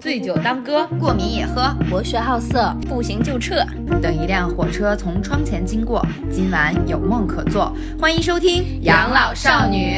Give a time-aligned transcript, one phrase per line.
[0.00, 3.64] 醉酒当歌，过敏也喝，博学好色，不行就撤。
[4.02, 7.72] 等一辆火车从窗前经过，今晚有梦可做。
[8.00, 9.94] 欢迎收听《养老少女》。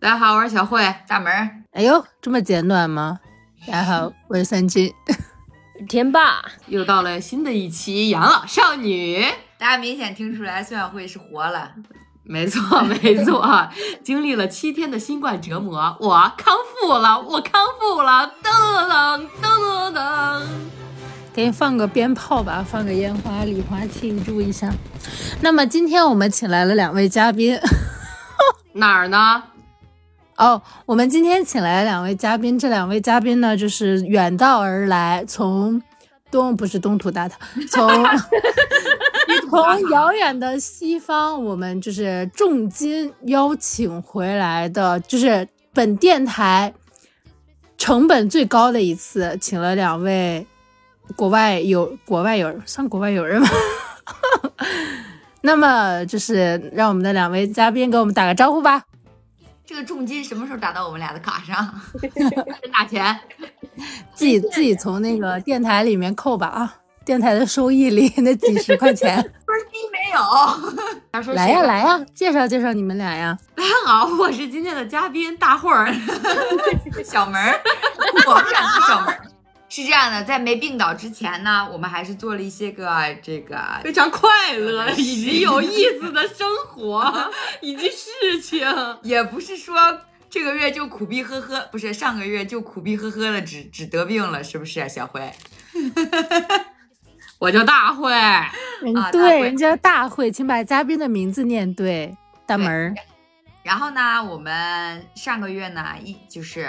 [0.00, 1.32] 大家好，我是小慧，大门。
[1.72, 3.20] 哎呦，这么简短吗？
[3.66, 4.92] 大家好，我是三金。
[5.88, 9.22] 天霸，又到了新的一期《养老少女》。
[9.58, 11.72] 大家明显听出来，孙小慧是活了。
[12.26, 13.68] 没错，没错，
[14.02, 18.32] 经历了七天的新冠折磨，我康复了，我康复了。
[18.42, 18.50] 噔
[18.88, 20.42] 噔噔噔噔，
[21.34, 24.72] 给你放个鞭炮吧，放个烟花、礼花庆祝一下。
[25.42, 27.58] 那么今天我们请来了两位嘉宾，
[28.72, 29.42] 哪儿呢？
[30.36, 35.82] 哦，我们今天请来了两位嘉宾，这两位嘉宾呢，就是远道而来，从
[36.34, 37.38] 东不是东土大唐，
[37.70, 37.88] 从。
[39.48, 46.72] 从遥远的西方，我们就是重金邀请回来的，就是本电台
[47.78, 50.44] 成本最高的一次，请了两位
[51.14, 53.48] 国外有国外友人，算国外友人吗？
[55.42, 58.82] 那么就是让我们的两位嘉宾给我们打个招呼吧。
[59.66, 61.80] 这个重金什么时候打到我们俩的卡上？
[62.02, 63.18] 真打钱，
[64.14, 66.74] 自己自己从那个电台里面扣吧啊。
[67.04, 71.34] 电台的收益里那几十块钱， 分低没有。
[71.34, 73.38] 来呀来呀，介绍介绍你们俩呀。
[73.54, 75.92] 大家好，我是今天的嘉宾大慧儿，
[77.04, 77.60] 小门儿，
[78.26, 79.20] 我不想小门儿。
[79.74, 87.12] 是这样的，在没病倒之前呢，我们还是做了一些个这个非常快乐以及有意思的生活
[87.60, 88.64] 以及事情，
[89.02, 89.74] 也不是说
[90.30, 95.32] 这个月就苦逼呵呵，不是上个月就苦逼呵呵的只只得病了，是不是小辉？
[97.40, 98.12] 我叫大慧，
[99.10, 102.16] 对，人家大慧，请把嘉宾的名字念对，
[102.46, 102.94] 大门儿。
[103.64, 106.64] 然后呢，我们上个月呢一就是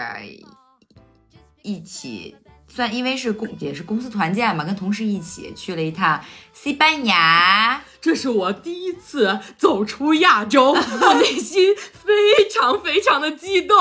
[1.61, 2.35] 一起
[2.75, 6.21] 算，因为是公也是公司团建嘛，跟同事一起去了一趟
[6.51, 7.81] 西班牙。
[8.01, 13.77] 这是我第一次走出亚洲， 我内心非常非常的激动。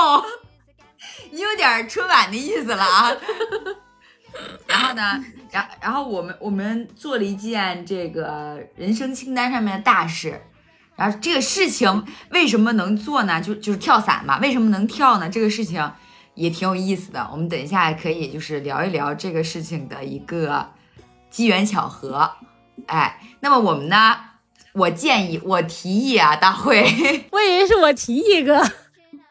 [1.31, 3.11] 你有点春晚的意思了啊。
[4.67, 5.23] 然后呢？
[5.51, 10.41] 然然后我们我们做了一件这个人生清单上面的大事，
[10.95, 13.41] 然后这个事情为什么能做呢？
[13.41, 15.29] 就就是跳伞嘛，为什么能跳呢？
[15.29, 15.91] 这个事情
[16.35, 20.69] 也挺有意思的，我们等一下可以就是聊一聊这个事情的一个
[21.29, 22.29] 机缘巧合。
[22.87, 24.15] 哎，那么我们呢？
[24.73, 26.83] 我建议，我提议啊，大会，
[27.31, 28.61] 我以为是我提议哥。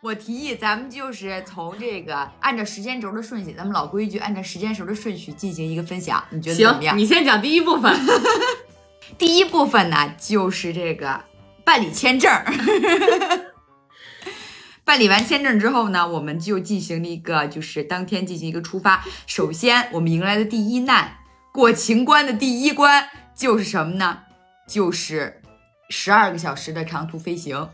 [0.00, 6.96] 我提议，咱们就是从这个按照时间轴的顺序，咱们老规矩，按照时间轴的顺序进行一个分享，你觉得怎么样？
[6.96, 7.94] 你先讲第一部分。
[9.18, 11.20] 第一部分呢，就是这个
[11.62, 12.32] 办理签证。
[14.84, 19.04] 办理完签证之后呢，我们就进行了一个，就是当天进行一个出发。
[19.26, 21.16] 首先，我们迎来的第一难，
[21.52, 24.20] 过情关的第一关就是什么呢？
[24.68, 25.40] 就是
[25.88, 27.70] 十二个小时的长途飞行。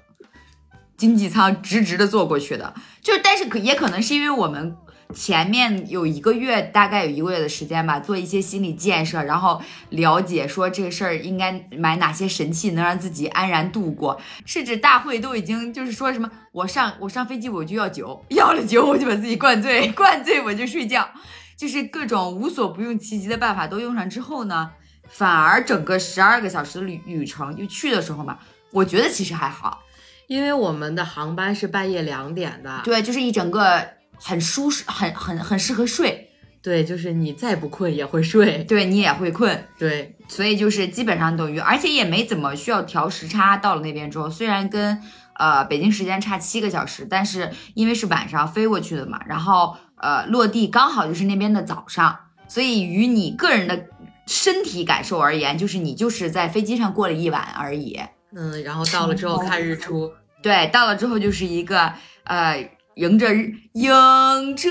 [0.97, 4.77] 经济舱直直的坐过去的，就是，但是可也可能是因为我们
[5.13, 9.61] 前面有一个月，大概有一个月的时间吧，做一些心理建设，然后
[9.91, 21.09] 了解说这个事儿应该买哪些神器能让自己安然度过，甚至大会都已经就是说什么，我上我上飞机我就要酒，要了酒我就把自己灌醉， 灌醉我就睡觉，
[21.57, 24.71] 就是各种无所不用其极的办法都用上之后呢，
[25.09, 28.39] 反而整个十二个小时的旅旅程就去的时候嘛，
[28.73, 29.83] 我觉得其实还好。
[30.27, 33.85] 因为我们的航班是半夜两点的，对，就是一整个
[34.23, 36.31] 很舒适，很很很适合睡，
[36.63, 43.57] 对，就是你再不困也会睡， 对你也会困，对，所以就是基本上等于，而且也没怎么需要调时差。
[43.57, 45.03] 到了那边之后，虽然跟
[45.35, 52.17] 呃北京时间差七个小时，但是因为是晚上飞过去的嘛，然后呃落地刚好就是那边的早上，
[52.47, 53.87] 所以与你个人的
[54.27, 57.99] 身体感受而言，就是你就是在飞机上过了一晚而已。
[58.33, 60.13] 嗯，然后到了之后看日出。
[60.43, 61.93] 对，到了之后就是一个
[62.25, 62.71] 呃，
[63.01, 63.27] 迎着
[63.73, 64.69] 迎着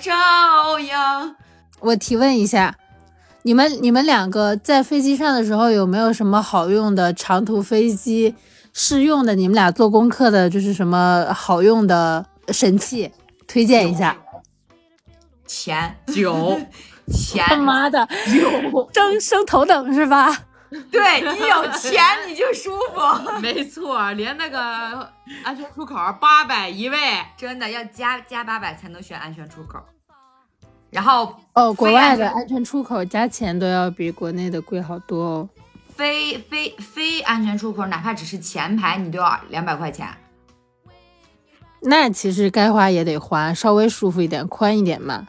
[0.00, 1.34] 朝阳。
[1.80, 2.76] 我提问一下，
[3.42, 8.32] 你们你们两个在飞机上的时候有没有什么好用的长途飞机
[8.72, 9.34] 试用的？
[9.34, 13.10] 你们俩做功课的就是什么好用的神器，
[13.48, 14.16] 推荐一下。
[15.44, 16.60] 钱酒
[17.08, 18.08] 钱，他妈的
[18.72, 20.32] 有争升头等是吧？
[20.90, 23.00] 对你有钱 你就舒服，
[23.40, 25.10] 没错，连那个
[25.42, 26.98] 安全出口八百一位，
[27.36, 29.78] 真的要加加八百才能选安全出口。
[30.90, 35.48] 然后哦，国外的安全出口加钱都要比国内的贵好多哦。
[35.96, 40.06] 非非非安全出口，哪怕只是前排，你都要两百块钱。
[41.80, 45.26] 那其实该花也得花，稍微舒服一点，宽一点嘛。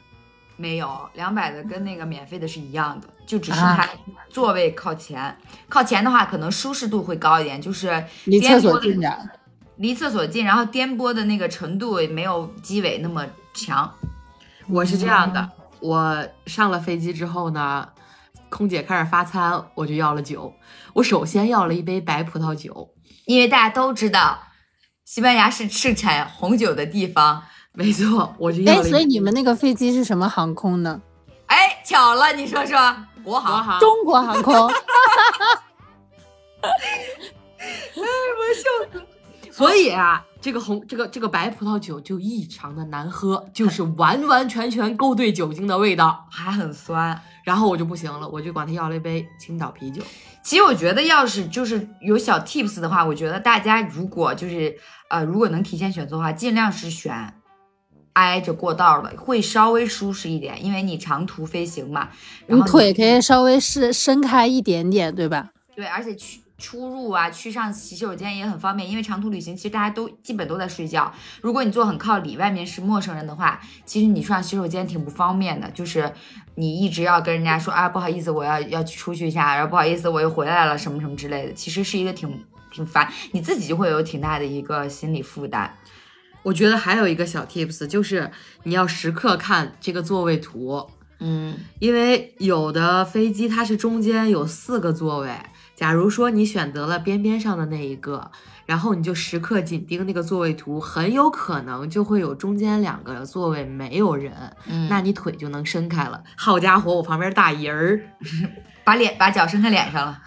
[0.59, 3.89] 没有，两百的跟那个免费的是一样的，就只是啊它
[4.29, 5.33] 座位靠前，
[5.69, 9.29] 靠前的话可能舒适度会高一点，就是离厕所颠簸的近点儿。
[9.77, 13.89] 离厕所近，然后颠簸的那个程度也没有机尾那么强。
[14.67, 17.87] 我是这样的，我上了飞机之后呢，
[18.49, 20.53] 空姐开始发餐，我就要了酒。
[20.95, 22.89] 我首先要了一杯白葡萄酒，
[23.23, 24.39] 因为大家都知道，
[25.05, 27.43] 西班牙是盛产红酒的地方。
[27.73, 31.01] 没错，我就要哎，所以你们那个飞机是什么航空呢？
[31.45, 32.77] 哎，巧了，你说说，
[33.23, 33.79] 国国航。
[33.79, 34.69] 中国航空。
[39.51, 46.25] 所以啊，这个红这个这个白葡萄酒就异常的难喝，就是完完全全勾兑酒精的味道。
[46.31, 47.21] 还很酸。
[47.43, 50.01] 然后我就不行了，我就管他要了一杯青岛啤酒。
[50.43, 54.75] 其实我觉得，要是就是有小 tips 的话，我觉得大家如果就是
[55.09, 57.33] 呃，如果能提前选择的话，尽量是选
[58.13, 62.09] 挨着过道的，会稍微舒适一点，因为你长途飞行嘛。
[62.47, 65.49] 然后你腿可以稍微是伸开一点点，对吧？
[65.75, 71.09] 对，而且去出入啊，去上洗手间也很方便，因为长途旅行其实大家都基本都在睡觉。
[71.41, 76.11] 如果你坐很靠里，外面是陌生人的话，其实你上洗手间挺不方便的，就是
[76.55, 85.73] 你一直要跟人家说啊，不好意思，我要要出去一下，然后不好意思，我又回来了，什么什么之类的，其实是一个挺挺烦，你自己就会有挺大的一个心理负担。
[86.43, 88.31] 我觉得还有一个小 tips 就是
[88.63, 90.89] 你要时刻看这个座位图，
[91.19, 95.31] 嗯，因为有的飞机它是中间有四个座位，
[95.75, 98.31] 假如说你选择了边边上的那一个，
[98.65, 104.33] 然后你就时刻紧盯那个座位图，很有可能就会有中间两个座位没有人，
[104.67, 106.23] 嗯那你腿就能伸开了。
[106.37, 107.99] 好家伙，我旁边大姨儿，
[108.85, 110.21] 把脸把脚伸在脸上了。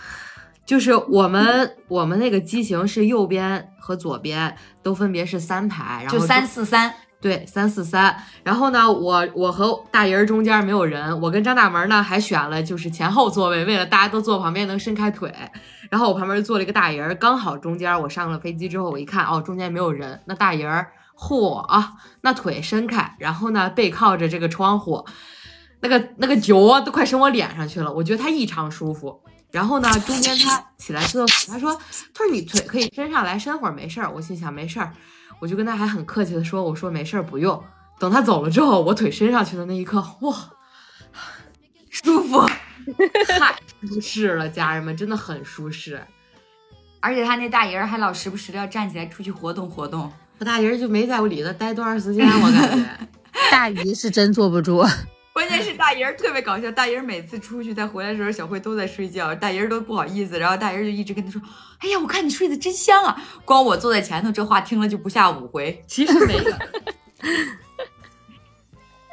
[0.65, 8.17] 就是我们我们那个机型是右边和左边都分别是三排，然后就三四三，对，三四三。
[8.45, 15.35] 然后呢，我我和大姨儿中间没有人，我跟张大门呢还选了就是前后座位，为了大家都坐旁边能伸开腿。
[15.91, 18.01] 然后我旁边就坐了一个大姨儿，刚好中间。
[18.01, 21.93] 我上了飞机之后，我一看，哦，中间没有人，那大姨儿，嚯啊，
[22.23, 25.05] 那腿伸开，然后呢背靠着这个窗户，
[25.81, 29.21] 那个那个酒啊都快伸我脸上去了，我觉得他异常舒服。
[29.53, 31.73] 然后呢，中间他起来之后，他说
[32.13, 34.91] ：“他说你腿可以伸上来，伸会儿没事儿。”我心想没事儿，
[35.41, 37.63] 我就跟他还很客气的说：“我说没事儿，不用。”
[38.01, 40.35] 等他走了之后，我腿伸上去的那一刻，哇，
[41.91, 42.41] 舒服。
[43.29, 46.03] 太舒适了，家人们真的很舒适。
[47.01, 50.11] 而且他那大爷儿还老时不时的要站起来出去活动活动。
[50.39, 52.89] 我大人就没在我里头待多长时间，我感觉。
[53.53, 54.85] 大姨是真坐不住。
[55.33, 61.41] 关键是大爷儿特别搞笑，大爷儿每次出去他回来的时候，小慧都在睡觉，大爷儿都不好意思，然后大爷儿就一直跟他说
[61.81, 65.83] ：“哎呀，我看你睡得真香啊！”光我坐在前头，这话听了就不下五回。
[65.87, 66.45] 其实没有，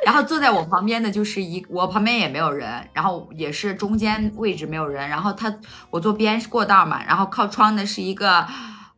[0.06, 5.54] 然后坐在我旁边的就是一，我旁边也没有人，然后也是中间位置没有人，然后他
[5.89, 8.45] 我坐边是过道嘛，然后靠窗的是一个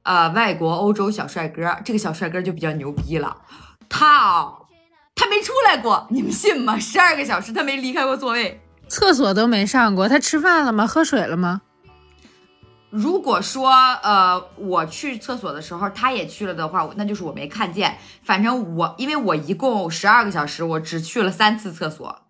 [0.01, 3.37] 呃外国欧洲小帅哥，这个小帅哥就比较牛逼了，
[3.87, 4.53] 他啊、
[5.21, 6.79] 他没出来过，你们信吗？
[6.79, 8.59] 十二个小时他没离开过座位。
[8.87, 10.87] 厕所都没上过，他吃饭了吗？
[10.87, 11.61] 喝水了吗？
[12.89, 13.69] 如果说
[14.01, 17.95] 呃我去厕所的时候他也去了的话，那就是我没看见。
[18.23, 22.23] 反正我因为我一共十二个小时，我只去了三次厕所，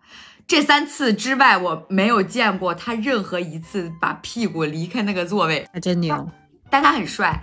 [0.46, 6.28] 这三次之外我没有见过他任何一次把屁股离开那个座位，他真牛。
[6.68, 7.42] 但他很帅。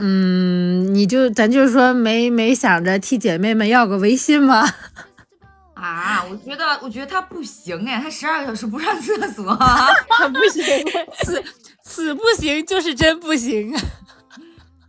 [0.00, 4.66] 嗯，你就咱就是说没没想着替姐妹们要个微信吗？
[5.74, 9.54] 啊，我觉得，我觉得他不行哎，他十二个小时不上厕所，
[10.08, 10.62] 他不行，
[11.22, 11.42] 此
[11.84, 13.74] 此不行就是真不行。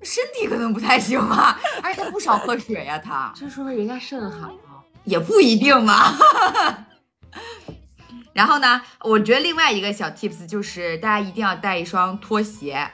[0.04, 4.52] 身体可能不太行吧，而且他不少喝水呀、他这说明人家肾好。
[5.04, 6.14] 也不一定嘛。
[8.34, 12.90] 然后呢，我觉得另外一个小 tips 就是大家一定要带一双拖鞋，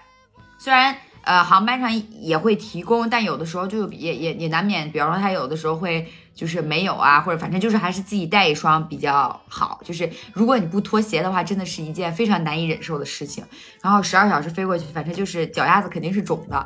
[0.57, 0.95] 虽然
[1.27, 9.79] 呃航班上也会提供，但有的时候就也也也难免，比方说他有的时候会就是没有啊，或者反正就是还是自己带一双比较好。
[9.83, 13.43] 就是如果你不脱鞋的话，真的是一件非常难以忍受的事情。
[13.81, 16.65] 然后十二小时飞过去，反正就是脚丫子肯定是肿的。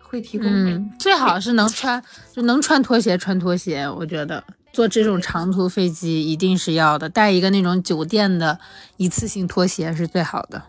[0.00, 0.46] 会提供。
[0.46, 2.02] 嗯，最好是能穿，
[2.34, 3.88] 就能穿拖鞋穿拖鞋。
[3.88, 8.58] 我觉得坐这种长途飞机一定是要的，带一个那种酒店的
[8.98, 10.62] 一次性拖鞋是最好的。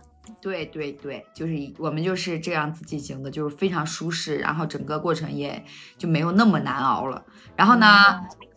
[0.43, 5.63] 对对对，就是我们就是这样子进行的，就是非常舒适，然后整个过程也
[5.97, 7.23] 就没有那么难熬了。
[7.55, 7.87] 然后呢，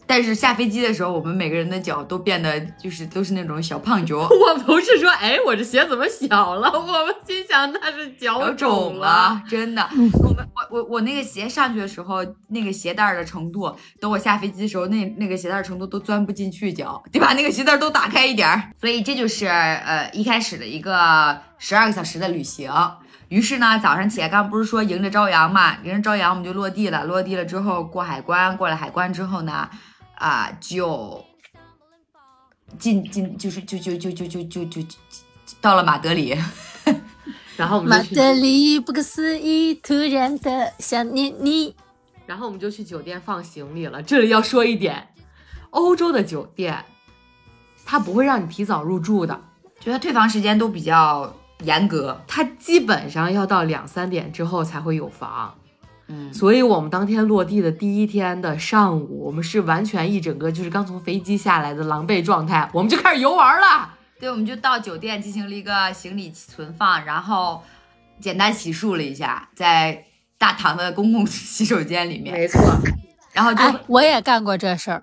[0.07, 9.87] 但是下飞机的时候，我们每个人的脚都变得就是都是那种小胖脚， 我同事说：“哎，我这鞋怎么小了？” 我们心想那是脚脚肿肿了，真的。
[10.23, 18.71] 我们我我我那个鞋上去的时候，那个鞋带儿的程度，等我下飞机的时候，那那个鞋带儿程度都钻不进去脚，得把那个鞋带儿都打开一点儿。
[18.81, 22.71] 所以这就是呃一开始的一个十二个小时的旅行。
[23.29, 27.05] 于是呢，早上起来，刚刚不是说迎着朝阳嘛，迎着朝阳我们就落地了。
[27.07, 29.69] 落地了之后过海关，过了海关之后呢，
[30.17, 31.25] 啊，就
[32.79, 34.89] 进进就是就就就就就就就
[35.61, 36.37] 到了马德里，
[37.57, 41.75] 然后我们马德里不可思议，突然的想念你，
[42.27, 44.03] 然后我们就去酒店放行李了。
[44.03, 45.09] 这里要说一点，
[45.71, 46.85] 欧洲的酒店，
[47.85, 49.41] 他不会让你提早入住的，
[49.81, 55.55] 觉得退房时间都比较严格，他基本上要到两三点之后才会有房。
[56.09, 63.95] 嗯，所以我们当天落地的第一天的上午，我们是完全一整个就是刚从飞机下来的狼狈状态，我们就开始游玩了。
[64.19, 67.63] 对，我们就到酒店进行了一个行李存放，然后
[68.21, 70.05] 简单洗漱了一下，在
[70.39, 72.61] 大堂的公共洗手间里面，没错，
[73.33, 75.03] 然后就、哎，我也干过这事儿。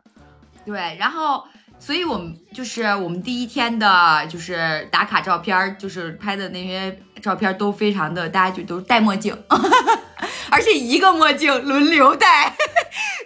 [0.65, 1.43] 对，然后，
[1.83, 9.37] 所以我们就是我们第一天的，就是打卡照片，就是拍的那些照片都非常的，大家就都戴墨镜，
[10.49, 12.55] 而且一个墨镜轮流戴，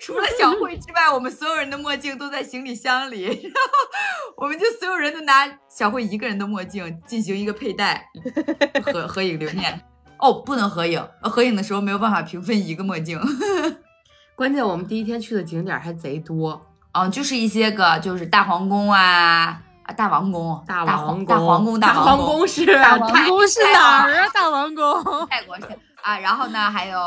[0.01, 8.09] 除了小慧之外，我们所有人的墨镜都在行李箱里， 然后我们就所有人都拿小慧一个人的墨镜进行一个佩戴
[8.83, 9.79] 合合影留念。
[10.17, 13.21] 哦，不能合影，合影的时候没有办法平分一个墨镜。
[14.35, 16.66] 关键我们第一天去的景点还贼多，
[16.99, 24.27] 嗯，就是一些个就是大皇宫啊，啊大王宫，大王宫大皇宫，大皇宫是大王宫是哪儿啊？
[24.33, 25.03] 大王宫。
[25.29, 25.65] 泰国是
[26.03, 26.99] 啊，然后呢还有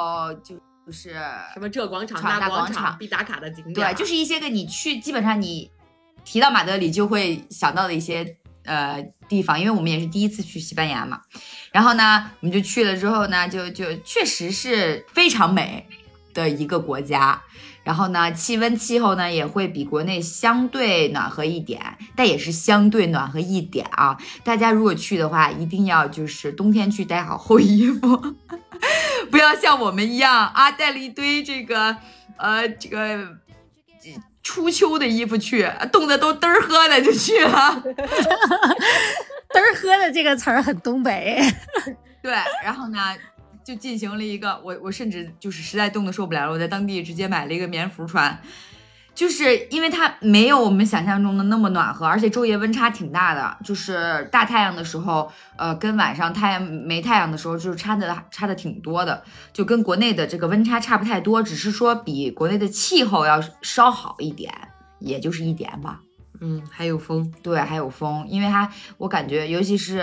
[0.43, 0.57] 就
[0.87, 1.15] 就是
[1.55, 3.75] 什么这广场、大广场必打卡的景点。
[3.75, 5.71] 对，就是一些个你去基本上你
[6.25, 11.21] 提到马德里就会想到的一些呃地方，因为我们也是第一次去西班牙嘛。
[11.73, 15.89] 然后呢，我们就去了之后呢，就就确实是非常美
[16.35, 17.41] 的一个国家。
[17.91, 21.83] 然后呢，气温气候呢也会比国内相对暖和一点，
[22.15, 24.17] 但也是相对暖和一点啊。
[24.45, 28.37] 大家如果去的话，一定要就是冬天去带好厚衣服，
[29.29, 31.97] 不要像我们一样啊，带了一堆这个
[32.37, 33.27] 呃这个
[34.45, 37.51] 初秋的衣服去，冻得都嘚儿喝的就去了。
[39.53, 41.43] 嘚儿喝的这个词儿很东北。
[42.23, 42.33] 对，
[42.63, 43.01] 然后呢，
[43.71, 48.37] 就进行了一个我我甚至就是实在冻得受不了了，我在当地直接买了一个棉服穿，
[49.15, 59.23] 就是因为它没有我们想象中的那么暖和，而且昼夜温差挺大的，就是大太阳的时候，呃，跟晚上太阳没太阳的时候，就是差的差的挺多的，
[59.53, 64.53] 就跟国内的这个温差差不太多，只是说比国内的气候要稍好一点，
[64.99, 66.01] 也就是一点吧。
[66.41, 70.01] 嗯，还有风，对，还有风，因为它我感觉，尤其是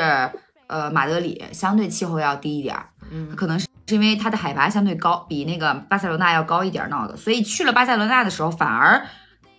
[0.67, 9.07] 呃马德里，相对气候要低一点儿，嗯，可能是因为它的海拔相对高，比那个巴塞罗那要高一点闹的，所以去了巴塞罗那的时候，反而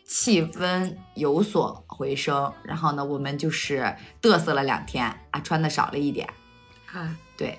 [0.05, 2.53] 气温有所回升。
[2.63, 6.29] 然后呢，我们就是嘚瑟了两天啊，穿的少了一点。
[6.93, 7.59] 啊，对，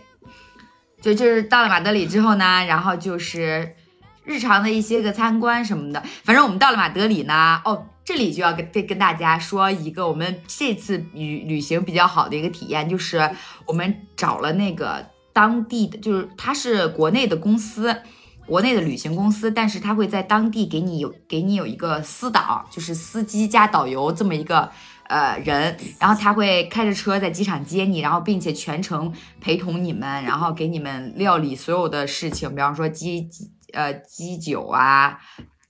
[1.02, 3.76] 就就是到了马德里之后呢，然后就是
[4.24, 6.04] 日常的一些个参观什么的。
[6.24, 13.30] 反正我们到了马德里呢，哦，这里就要跟跟跟大家说一个我们这次旅旅行比较好的一个体验，就是
[13.66, 15.06] 我们找了那个
[15.40, 17.96] 当地的，就是它是国内的公司。
[18.46, 24.68] 国内的旅行公司，但是他会在当地给你有给你有一个私导，就是司机加导游这么一个
[25.08, 33.30] 呃人，然后他会开着车在机场接你，然后并且全程陪同你们，然后给你们料理所有的事情，比方说机
[33.74, 35.20] 呃机酒啊，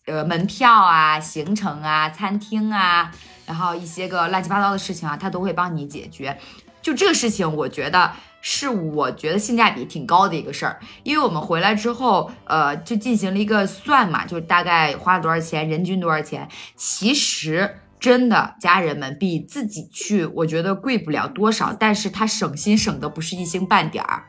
[0.06, 3.12] 呃门票啊、行程啊、餐厅啊，
[3.46, 6.40] 然后一些个乱七八糟的事情啊，他都会帮你解决。
[6.82, 8.10] 就这个事情，我觉得
[8.42, 16.48] 是我觉得性价比挺高的一个事儿，因为我们回来之后，呃，就进行了一个算嘛，就大概花了多少钱，人均多少钱。
[16.76, 24.24] 其实真的，家人们比自己去，我觉得贵不了多少，但是他省心省的不是一星半点儿。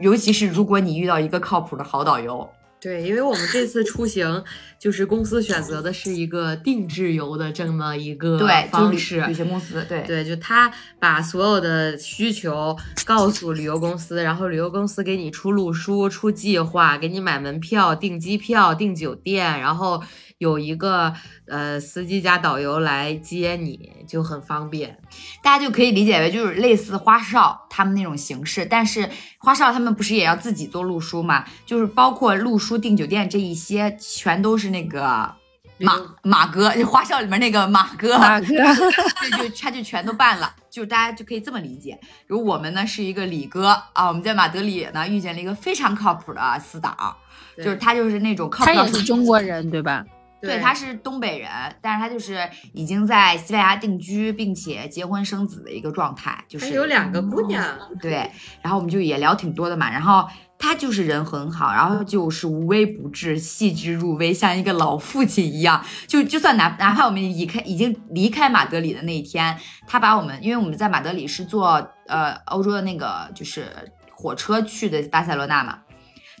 [0.00, 2.48] 尤其是如果你遇到一个靠谱的好导游，
[2.86, 4.44] 对，因为我们这次出行
[4.78, 8.38] 就是公司选择的是一个定制游的这么一个
[8.70, 10.02] 方式，旅行公司，对。
[10.02, 20.00] 对，就他把所有的需求告诉旅游公司，然后旅游公司给你出路书、出计划，给你买门票、订机票、订酒店，然后
[20.38, 21.14] 有一个
[21.46, 24.98] 呃司机加导游来接你，就很方便。
[25.42, 31.44] 大家就可以理解为就是类似花少他们那种形式，但是花少他们不是也要自己做路书嘛？
[31.64, 35.34] 就是包括路书、订酒店这一些，全都是那个
[35.78, 38.46] 马马哥，就花少里面那个马哥，马哥，
[39.30, 47.16] 对，就他就全都办了，就大家就可以这么理解，如我们呢是一个李哥啊，我们在马德里呢遇见了一个非常靠谱的死党，
[47.56, 50.04] 就是他就是那种靠谱到他也是中国人对吧？
[50.40, 51.50] 对，他是东北人，
[51.80, 57.64] 但是他就是已经在西班牙定居，并且结婚生子的一个状态，就是有两个姑娘，
[58.00, 60.28] 对，然后我们就也聊挺多的嘛，然后
[60.58, 65.82] 他就是人很好，然后就是无微不至、细致入微，像一个老父亲一样。
[66.06, 71.68] 就就算哪哪怕我们离开已经离开马德里的那一天，他把我们，因为我们在马德里是坐
[72.06, 73.66] 呃欧洲的那个就是
[74.10, 75.78] 火车去的巴塞罗那嘛，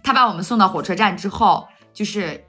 [0.02, 2.44] 他把我们送到火车站之后，就是。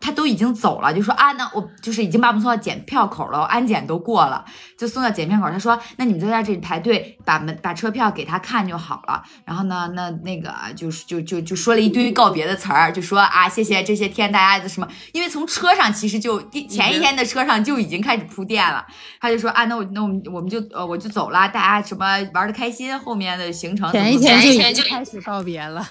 [0.00, 4.42] 他都已经走了，就说啊，那我就是已经把我们送到检票口了，安检都过了，
[4.78, 5.50] 就送到检票口。
[5.50, 9.22] 他说，那你们就在这里排队，把门把车票给他看就好了。
[9.44, 18.86] 然后呢，那那个就是就就就说了一堆告别的词儿，就说啊，谢谢这些天大家的什么，因为从车上其实就前一天的车上就已经开始铺垫了。
[19.20, 25.86] 他就说啊，那我那我们我们就呃我就走了，大家什么玩的开心，后面的行程前一天就已经开始告别了。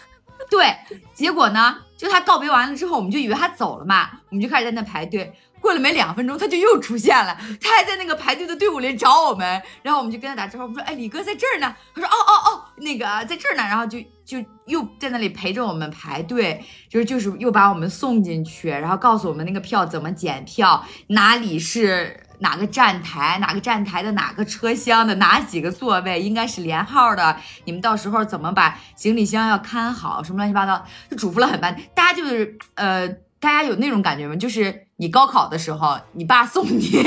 [0.49, 0.73] 对，
[1.13, 5.34] 结果呢，就他告别完了之后，我们就以为他走了嘛，我们就开始在那排队。
[5.60, 14.38] 过了没两分钟，他就又出现了，他还在那个排队的队伍里找我们，然后我们就跟他打招呼，我们说：“哎，李哥在这儿呢。”他说：“哦哦哦，那个在这儿呢。”然后就就
[14.68, 22.28] 又在那里陪着我们排队，就是就是又把我们送进去，然后告诉我们那个票怎么检票，哪里是。
[22.39, 27.36] 哪个站台，哪个站台的哪个车厢的哪几个座位应该是连号的？
[27.65, 30.24] 你们到时候怎么把行李箱要看好？
[30.24, 31.89] 什么乱七八糟，就嘱咐了很半天。
[31.93, 33.08] 大家就是呃，
[33.39, 34.36] 大家有那种感觉吗？
[34.36, 37.03] 就是你高考的时候，你爸送你，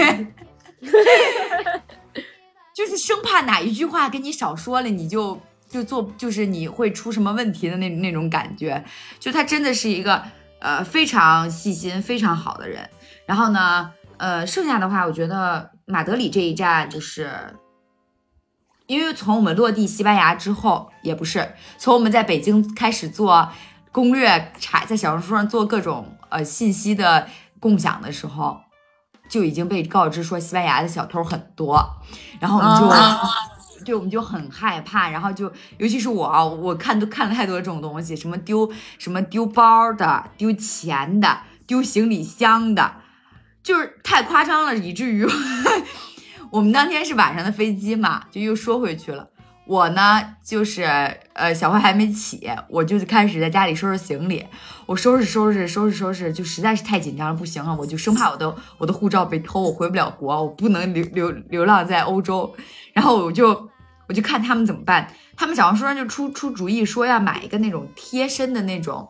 [2.75, 8.85] 就是生怕哪一句话跟你少说了，你就就做，就是你会出什么问题的那那种感觉。
[9.19, 10.23] 就他真的是一个
[10.59, 12.89] 呃非常细心、非常好的人。
[13.25, 13.91] 然后呢？
[14.23, 17.29] 呃，剩下的话，我觉得马德里这一站就是，
[18.87, 23.51] 因为从我们落地西班牙之后，也不是从我们在北京开始做
[23.91, 27.27] 攻略查，在小红书上做各种呃信息的
[27.59, 28.61] 共享的时候，
[29.29, 31.85] 就已经被告知说西班牙的小偷很多，
[32.39, 32.89] 然后我们就，
[33.85, 43.02] 对，我们就很害怕，然后就尤其是我，我看都看了太多这种东西，什么丢什么丢包的、丢钱的、丢行李箱的。
[43.63, 45.27] 就是太夸张了，以至于
[46.51, 49.29] 我们当天是晚上的飞机嘛，就又说回去了。
[49.65, 50.83] 我呢，就是
[51.35, 54.45] 呃，小慧还没起，我就开始在家里收拾行李。
[54.87, 62.53] 我收拾收拾收拾收拾，就实在是太紧张了，不行了，我就生怕我的我的护照被偷，我回不了国，我不能流流流浪在欧洲。
[62.93, 63.71] 然后我就
[64.09, 69.09] 我就看他们怎么办，他们小红书上就出出主意说要买一个那种贴身的那种。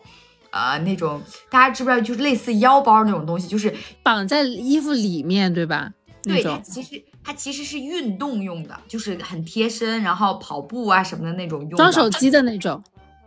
[0.53, 5.91] 呃，那种大家知不知道，就是类似腰包那种东西，就是绑在衣服里面，对吧？
[6.23, 11.71] 对，它其实它其实是运动用的，就是很贴身，然后跑步啊什么的那种用。
[11.71, 12.81] 装手机的那种。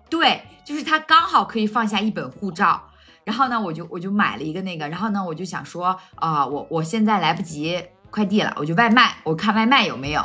[0.09, 2.81] 对，就是它刚好可以放下一本护照。
[3.23, 10.23] 然后呢，我就我就买了一个那个，然后呢，我就想说啊，我我现在来不及快递了，我就外卖，我看外卖有没有。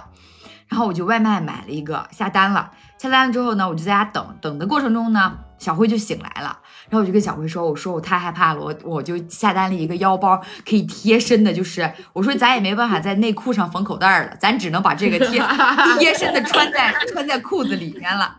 [0.69, 2.71] 然后我就外卖买了一个，下单了。
[2.99, 6.60] 下单了之后呢，我就在家等等的过程中呢，小辉就醒来了。
[6.91, 10.37] 然后我就跟小辉说：“我说我太害怕了，我我就下单了一个腰包，
[10.69, 15.41] 可以贴身的，就是我说咱也没办法在内裤上缝口袋了，咱只能把这个贴
[16.01, 18.39] 贴身的穿在穿在裤子里面了。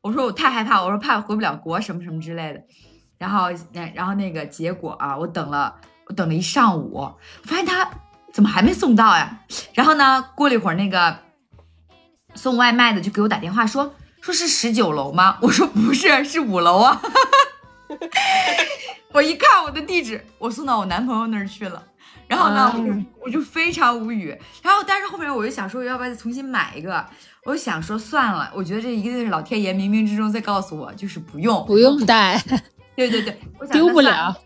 [0.00, 2.62] 我说我太害怕，我说怕回不了国什么什么之类的。
[3.18, 3.50] 然后
[3.94, 7.06] 然后那个结果啊，我等了我等了一上午，
[7.44, 7.86] 发现他
[8.32, 9.40] 怎么还没送到呀？
[9.74, 11.18] 然后呢，过了一会儿，那个
[12.34, 15.38] 送外卖的就给我打电话说。”说是十九楼吗？
[15.40, 17.00] 我说不是，是五楼啊。
[19.12, 21.82] 我一看我的地址，我送到我男朋友那儿去了。
[22.28, 24.28] 然后呢，我就我就非常无语。
[24.62, 27.04] 然后，但是后面我就想说，要不要再重新买一个？
[27.44, 32.40] 我就想说算了，我觉得这一定是老天爷冥冥之中在告诉我，就是不用，不用带。
[32.94, 33.36] 对对对，
[33.72, 34.36] 丢不了。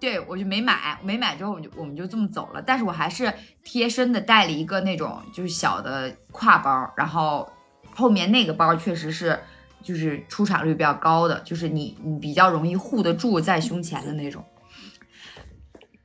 [0.00, 0.98] 对，我就没买。
[1.02, 2.62] 没买之后，我就我们就这么走了。
[2.62, 7.46] 但是我还是贴身的带了一个那种就是小的挎包，然后。
[7.96, 9.38] 后面那个包确实是，
[9.84, 14.42] 就是出场率比较高的，就是你你比较容易护得住在胸前的那种。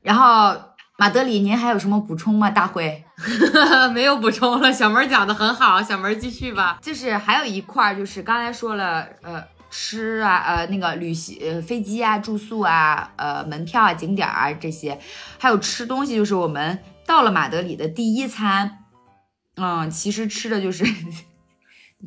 [0.01, 0.55] 然后
[0.97, 2.49] 马德里，您还有什么补充吗？
[2.49, 3.03] 大辉
[3.95, 6.77] 没有补充了，小门讲的很好，小门继续吧。
[6.81, 14.99] 就是还有一块，就是刚才说了，呃，吃啊，呃，那个旅行、飞机啊、住宿啊、呃，门票啊、景点啊这些，
[15.37, 18.79] 还有吃东西，就是我们到了马德里的第一餐，
[19.55, 20.85] 嗯，其实吃的就是。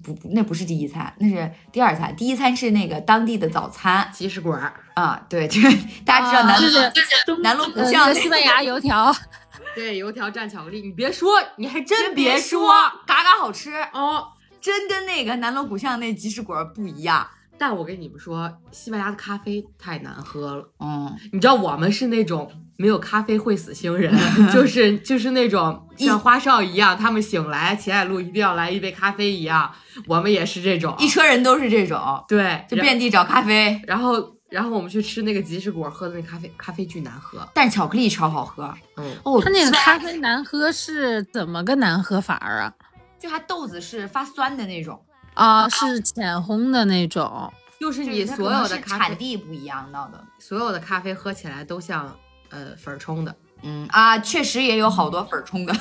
[0.03, 2.15] 不，那不是第一餐，那是第二餐。
[2.17, 9.15] 第一餐是那个当地的早餐，鸡食馆儿啊，对， 就是大家知道南就是南锣鼓巷西班牙油条，
[9.75, 12.73] 对，油条蘸巧克力，你别说，你还真别说，
[13.07, 14.29] 嘎嘎好吃，哦。
[14.63, 17.27] 真跟那个南锣鼓巷那吉士果不一样。
[17.63, 20.69] 但我跟你们说，西班牙的咖啡太难喝了。
[20.81, 24.13] 嗯，你知道我们是那种没有咖啡会死星人，
[24.53, 29.73] 就是就是那种像花少一样，他们醒来秦海璐一定要来一杯咖啡一样，
[30.09, 33.81] 我们也是这种，一车人都是这种，对，就遍地找咖啡。
[33.87, 38.75] 然后然后我们去吃那个吉士果，喝的那咖啡咖啡巨难喝，但巧克力超好喝。
[38.97, 42.75] 嗯，哦，它那个咖啡难喝是怎么个难喝法儿啊？
[43.21, 45.01] 就它豆子是发酸的那种。
[45.35, 52.15] 啊，是浅烘的那种，就是你所有的咖产地不一样闹的，所有的咖啡喝起来都像
[52.51, 55.75] 呃粉冲的，嗯啊，确实也有好多粉冲的，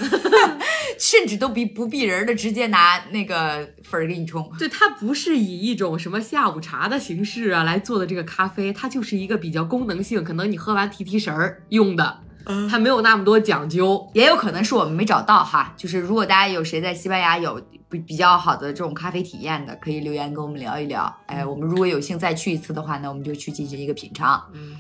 [0.97, 4.49] 甚至都比不避人的直接拿那个粉给你冲。
[4.57, 12.21] 对，它不是以一种什么下午茶的形式啊来做的这个咖啡，它就是一个比较功能性，可能你喝完提提神儿用的。
[12.69, 15.73] 它没有那么多讲究，也有可能是我们没找到哈。
[15.77, 21.13] 就是如果大家有谁在西班牙有比比较好的这种咖啡体验的，可以留言跟我们聊一聊。
[21.25, 24.41] 哎，我们如果有幸再去一次的话呢，我们就去进行一个品尝。
[24.53, 24.77] 嗯，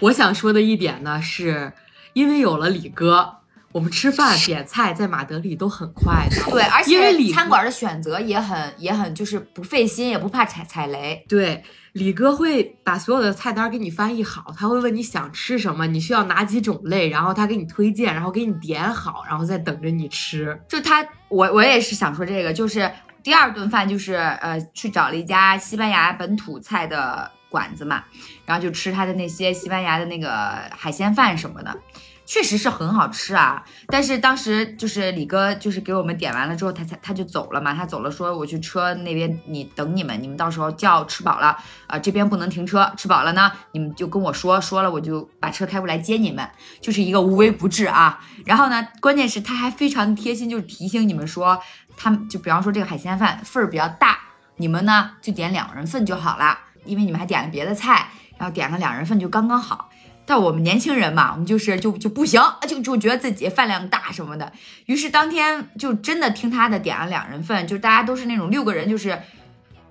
[0.00, 1.72] 我想说的一点呢，是
[2.14, 3.36] 因为有了李哥，
[3.74, 6.50] 我们吃饭点菜在马德里都很快的。
[6.50, 11.24] 对，而因为餐馆的选择也很也很就是不费心，也不怕踩踩雷。
[11.28, 11.62] 对。
[11.94, 20.60] 李哥会把所有的菜单给你翻译好，他会问你想吃什么，你需要哪几种类，然后他给你推荐，然后给你点好，然后再等着你吃。
[20.68, 22.90] 就他，我我也是想说这个，就是
[23.22, 28.02] 第二顿饭就是呃去找了一家西班牙本土菜的馆子嘛，
[28.44, 30.28] 然后就吃他的那些西班牙的那个
[30.76, 31.78] 海鲜饭什么的。
[32.26, 41.56] 确实是很好吃啊，但是当时就是李哥就是给我们点完了之后，他才他就走了嘛，他走了说我去车那边你等你们，你们到时候叫吃饱了
[41.86, 46.48] 啊，这边不能停车，吃饱了呢你们就跟我说说了，我就把车开过来接你们，
[46.80, 48.18] 就是一个无微不至啊。
[48.46, 51.60] 然后呢，关键是他还非常贴心，就是提醒你们说，
[51.94, 54.18] 他们就比方说这个海鲜饭份儿比较大，
[54.56, 58.08] 你们呢就点两人份就好了，因为你们还点了别的菜，
[58.38, 59.90] 然后点个两人份就刚刚好。
[60.26, 64.50] 但我们年轻人嘛，我们就是就就不行，就就觉得自己饭量大什么的。
[64.86, 69.20] 于是当天就真的听他的点了两人份，就大家都是那种六个人，就是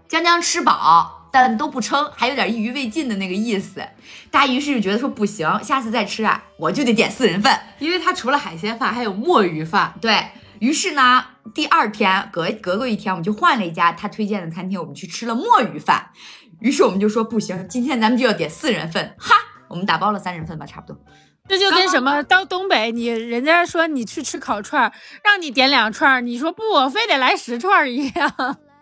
[0.09, 3.81] 将将吃饱，但都不撑，还有点意余未尽的那个意思。
[4.31, 9.93] 大家于是就觉得说不行，下次再吃啊，我就得点四人份，因为他除了海鲜饭还有墨鱼饭。
[10.01, 10.19] 对
[10.57, 16.09] 于是呢，第二天隔隔过一天，我们就换了一家他推荐的餐厅，我们去吃了墨鱼饭。
[16.59, 19.35] 于是我们就说不行，今天咱们就要点四人份，哈。
[19.73, 20.95] 我们打包了三人份吧，差不多。
[21.49, 28.31] 这就跟什么到东北，你人家说你去吃烤串，让你点两串，你说不，我非得来十串一样。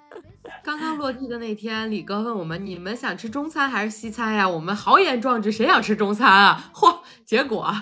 [0.61, 6.69] 刚刚落地的那天，李哥问我们：“你们想吃中餐还是西餐呀？”我们豪言壮志，谁想吃中餐啊？
[6.75, 6.99] 嚯！
[7.25, 7.73] 结果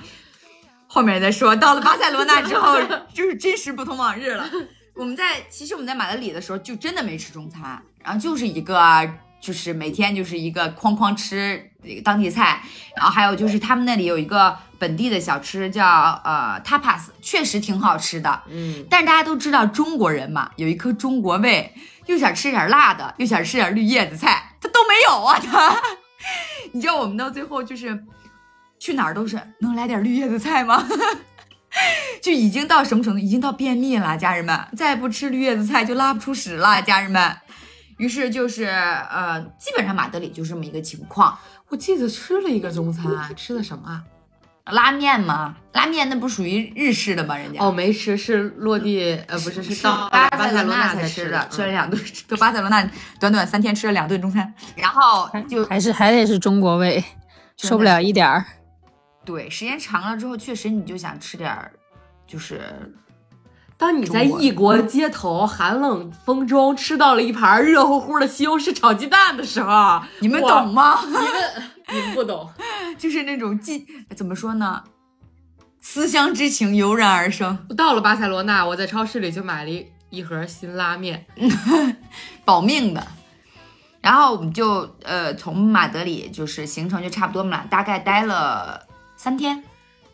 [0.86, 1.56] 后面再说。
[1.56, 2.78] 到了巴塞罗那之后，
[3.12, 4.48] 就是真实不同往日了。
[4.94, 8.80] 我们在其实我们在马德里的时候，就真的没吃中餐，然后就是一个。
[9.40, 11.72] 就是每天就是一个哐哐吃
[12.04, 12.62] 当地菜，
[12.96, 15.86] 然后还有就是他们那里有一个本地的小吃叫
[16.24, 18.42] 呃 tapas，确实挺好吃的。
[18.50, 21.74] 嗯，但是大家都知道中国人嘛，有一颗中国胃，
[22.06, 25.76] 又想吃点辣的，又想吃点绿叶子菜，他都没有啊他。
[26.74, 28.06] 你知道我们到最后就是
[28.78, 30.86] 去哪儿都是能来点绿叶子菜吗？
[32.22, 33.20] 就已经到什么程度？
[33.20, 37.38] 已经到便秘了，家人们，再不吃绿叶子菜就拉不出屎了，家人们。
[38.00, 41.38] 于是就是呃，基本上马德里就这么一个情况。
[41.68, 43.88] 我记得吃了一个中餐，吃的什么？
[43.90, 44.04] 啊
[44.72, 45.56] 拉面吗？
[45.74, 47.36] 拉面那不属于日式的吗？
[47.36, 52.00] 人家哦，没吃，是落地呃，不是，是到巴塞罗那才吃的，吃了两顿。
[52.28, 52.88] 到巴塞罗那
[53.20, 57.04] 短短三天吃了两顿中餐，然后就还是还得是中国味，
[57.58, 58.46] 受不了一点儿。
[59.26, 61.72] 对，时间长了之后，确实你就想吃点儿，
[62.26, 62.62] 就是。
[63.80, 71.00] 当你在异国街头寒冷风中吃到了一盘热乎乎的西红柿炒鸡蛋的时候，你们懂吗？
[71.06, 71.24] 你们
[71.88, 72.50] 你们不懂，
[73.00, 74.84] 就是那种既怎么说呢？
[75.80, 77.58] 思乡之情油然而生。
[77.78, 81.26] 到了巴塞罗那，我在超市里就买了一一盒新拉面，
[82.44, 83.08] 保命的。
[84.02, 89.64] 然后我们就呃从马德里就是行程就差不多嘛，大概待了三天，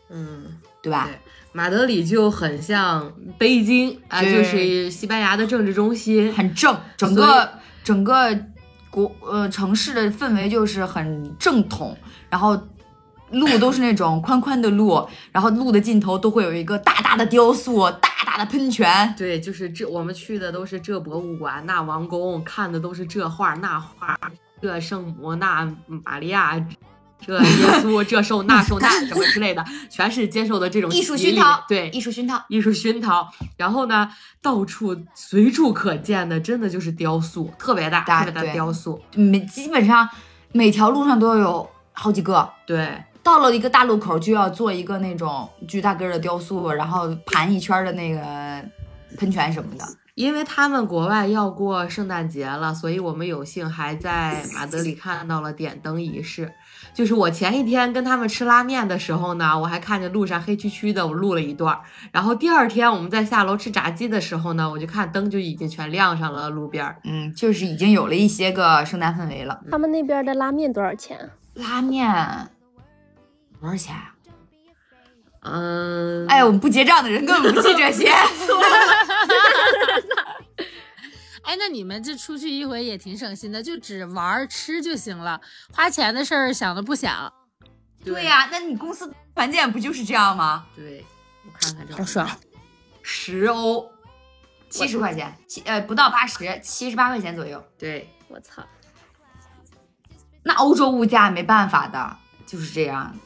[0.08, 1.08] 嗯，对吧？
[1.56, 7.50] 马德里就很像北京啊，就是西班牙的政治中心，很正，整个
[7.82, 8.38] 整个
[8.90, 11.96] 国呃城市的氛围就是很正统，
[12.28, 12.60] 然后
[13.30, 19.14] 路都是那种宽宽的路，然后路的尽头都会有一个大大的雕塑，大大的喷泉。
[19.16, 24.14] 对，就是这我们去的都是这博物馆、那王宫，看的都是这画那画，
[24.60, 26.62] 这圣母那玛利亚。
[27.26, 32.40] 这耶稣这受那受那什么之类的，全是接受的这种艺术熏陶，对，艺术熏陶。
[32.48, 33.28] 艺术熏陶。
[33.56, 34.08] 然后呢，
[34.40, 39.02] 到处随处可见的，真的就是雕塑，特别大，大特别大的雕塑。
[39.14, 40.08] 每基本上
[40.52, 42.48] 每条路上都有好几个。
[42.64, 48.20] 对，到了一个大路口，就要做一个那种巨大个儿的雕塑，然后盘一圈儿的那个
[49.18, 49.84] 喷泉什么的。
[50.14, 56.50] 因为他们国外要过圣诞节了，所以我们有幸还在马德里看到了点灯仪式。
[56.96, 61.78] 就是我前一天跟他们吃拉面的时候呢，我还看见路上黑黢黢的，我录了一段。
[62.10, 66.96] 然后第二天我们在下楼吃炸鸡的时候呢，我就看灯就已经全亮上了路边。
[67.04, 69.60] 嗯，就是已经有了一些个圣诞氛围了。
[69.70, 71.28] 他们那边的拉面多少钱啊？
[71.56, 72.48] 拉面
[73.60, 74.14] 多少钱啊？
[75.42, 78.10] 嗯，哎，我们不结账的人根本不记这些。
[81.46, 85.40] 哎，那你们这出去一回也挺省心的，就只玩吃就行了，
[85.72, 87.32] 花钱的事儿想都不想，
[88.04, 90.66] 对呀、那你公司团建不就是这样吗？
[90.74, 91.04] 对，
[91.44, 92.28] 我看看这好爽。
[93.00, 93.88] 十欧，
[94.68, 97.64] 七十块钱，七呃不到八十，七十八块钱左右。
[97.78, 98.64] 对，我操！
[100.42, 103.16] 那欧洲物价没办法的，就是这样。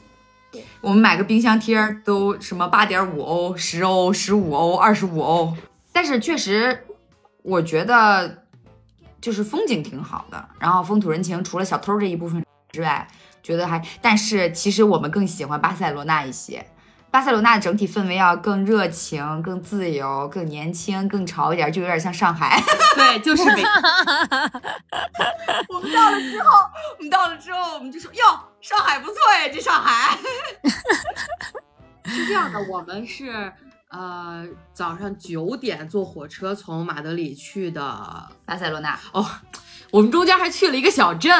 [0.81, 5.57] 我们买个冰箱贴都什么八点五欧、十欧、十五欧、二十五欧，
[5.91, 6.85] 但是确实，
[7.43, 8.43] 我觉得
[9.19, 13.07] 就是风景挺好的，然后风土人情，除了小偷这一部分之外，
[13.41, 16.65] 觉得还，但是其实我们更喜欢巴塞罗那一些。
[17.09, 22.57] 巴塞罗那的整体氛围要更热情、更自由、更年轻、更潮一点，就有点像上海。
[22.95, 23.61] 对，就是每
[25.67, 26.47] 我们到了之后，
[26.97, 28.23] 我们到了之后，我们就说哟，
[28.61, 30.17] 上海不错呀，这上海。
[32.07, 33.51] 是这样的，我们是
[33.91, 37.81] 呃早上九点坐火车从马德里去的，
[38.45, 39.25] 巴塞罗那哦，
[39.91, 41.31] 我们中间还去了一个小镇，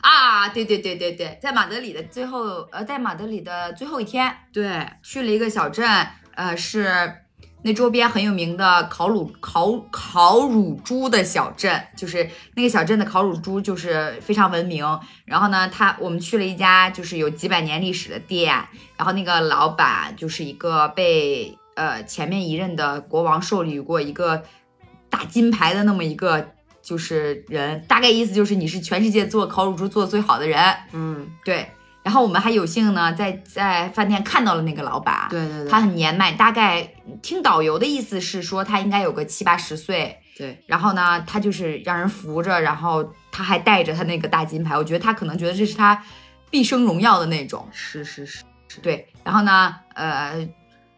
[0.00, 5.86] 啊，对对对对对，在马德里的最后，呃，在马德里的最后一天，对，去了一个小镇，
[6.34, 7.16] 呃，是
[7.62, 14.82] 那周边很有名的烤乳烤烤乳猪的小镇，就是那个小镇的烤乳猪就是非常闻名。
[15.26, 24.42] 然后呢，他我们去了一家就是有几百年历史的店，然后那个老板就是一个被呃前面一任的国王授予过一个
[25.08, 26.46] 大金牌的那么一个
[26.82, 30.60] 就是人，大概意思就是你是全世界做烤乳猪做的最好的人，
[30.92, 31.66] 嗯，对。
[32.02, 40.16] 然后我们还有幸呢，在在饭店看到了那个老板，对对对，他很年迈，大概听导游的意思是说他应该有个七八十岁。
[40.36, 46.02] 对，然后呢，他就是让人扶着，然后他还带着他那个大金牌，我觉得他可能觉得这是他
[46.48, 47.68] 毕生荣耀的那种。
[47.70, 48.42] 是是是，
[48.80, 50.48] 对，然后呢，呃，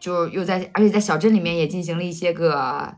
[0.03, 2.93] 就又在，而且在小镇里面也进行了一些个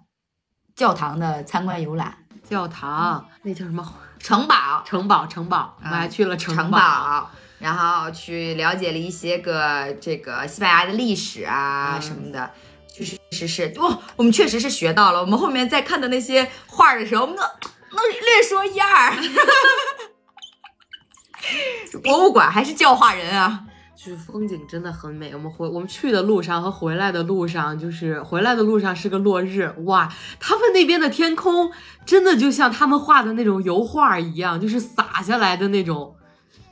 [0.75, 2.17] 教堂的参观游览，
[2.49, 3.87] 教堂那叫什么
[4.17, 12.49] 城堡，城堡城堡，我还去了城城堡，然后去了解了一些个这个西班牙的历史啊嗯什么的。
[12.89, 15.21] 确实是哇，我们确实是学到了。
[15.21, 17.51] 我们后面在看的那些画儿的时候，我们都能
[18.09, 19.13] 略说一二。
[22.01, 23.65] 博物馆还是教化人啊！
[24.05, 25.33] 就是风景真的很美。
[25.33, 31.71] 我们回我们去的路上和回来的路上，就是回来的路上是个落日，哇，他们那边的天空
[32.05, 36.15] 真的就像他们画的那种油画一样，就是洒下来的那种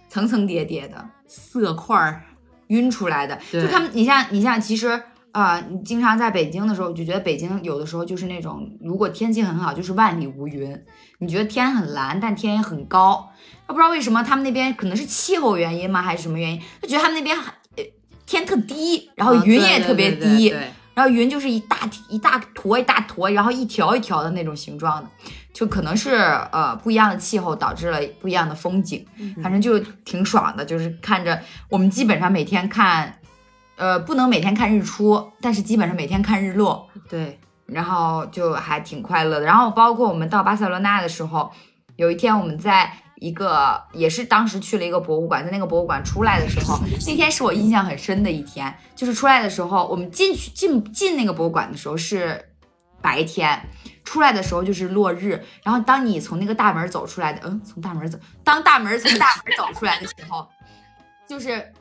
[0.07, 2.21] 层层叠叠的色块儿。
[2.67, 3.37] 晕出来的。
[3.51, 4.99] 就他们，你像你像，其实
[5.33, 10.79] 啊、你经常在北京的时候，就觉得北京有的时候就是那种，如果天气很好，就是万里无云。
[11.17, 13.29] 你觉得天很蓝，但天也很高。
[13.65, 16.61] 不知道为什么他们那边可能是气候原因吗，还是什么原因？
[16.81, 17.35] 就觉得他们那边
[18.25, 21.77] 天特低，然后啊云也特别对对低，对然后云就是一大
[22.09, 25.09] 一大坨一大坨，然后一条一条的那种形状的，
[25.51, 26.13] 就可能是
[26.51, 29.03] 呃不一样的气候导致了不一样的风景，
[29.41, 33.17] 反正就挺爽的，就是看着我们基本上每天看，
[33.83, 39.45] 呃不能每天看日出，但是基本上每天看日落，对，然后就还挺快乐的。
[39.45, 41.51] 然后包括我们到巴塞罗那的时候，
[41.97, 48.73] 有一天我们在一个也是当时去了一个博物馆，在那个博物馆出来的时候， 那天是我印象很深的一天。
[48.95, 52.41] 就是出来的时候，我们进去进进那个博物馆的时候是
[53.01, 53.69] 白天，
[54.05, 55.43] 出来的时候就是落日。
[55.61, 60.47] 然后当你从那个大门走出来的，嗯，从大门走，当大门从大门走出来的时候，
[61.27, 61.73] 就是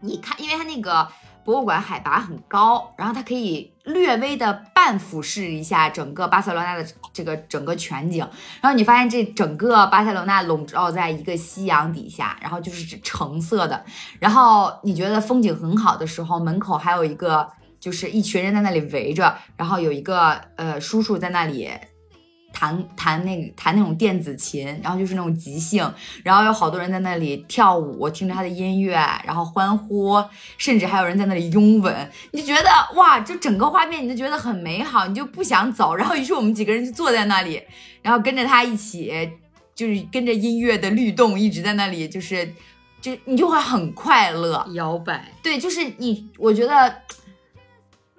[0.00, 1.08] 你看，因为它那个
[1.44, 8.18] 博物馆海拔很高，然后它可以略微的半俯视一下整个巴塞罗那的这个整个全景，
[8.60, 13.84] 然后你发现这整个巴塞罗那笼罩在一个夕阳底下，然后就是橙色的，
[14.18, 17.48] 然后你觉得风景很好的时候，门口还有一个
[17.80, 21.70] 就是一群人在那里围着，然后有一个呃叔叔在那里。
[22.62, 28.92] 弹弹那个弹那种电子琴，然后就是那种即兴，然后有好多人在那里跳舞，听着他的音乐，
[29.26, 30.22] 然后欢呼，
[30.56, 35.92] 甚至还有人在那里拥吻，你就觉得哇，就整个画面你就觉得很美好，你就不想走。
[35.92, 37.60] 然后于是我们几个人就坐在那里，
[38.00, 39.12] 然后跟着他一起，
[39.74, 42.48] 就是跟着音乐的律动，一直在那里，就是
[43.00, 44.64] 就你就会很快乐。
[44.74, 46.94] 摇摆，对，就是你，我觉得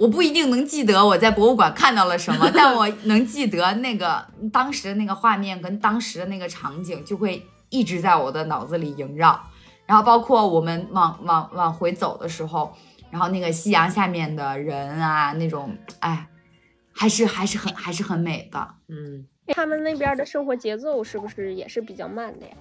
[0.04, 9.42] 我不一定能记得我在博物馆看到了什么， 但我能记得那个当时的那个画面跟当时的那个场景，就会一直在我的脑子里萦绕。
[9.86, 12.76] 然后包括我们往往往回走的时候，
[13.12, 16.28] 然后那个夕阳下面的人啊，那种哎，
[16.92, 18.76] 还是还是很还是很美的。
[18.90, 22.54] 嗯，他们那边的生活节奏是不是也是比较慢的呀？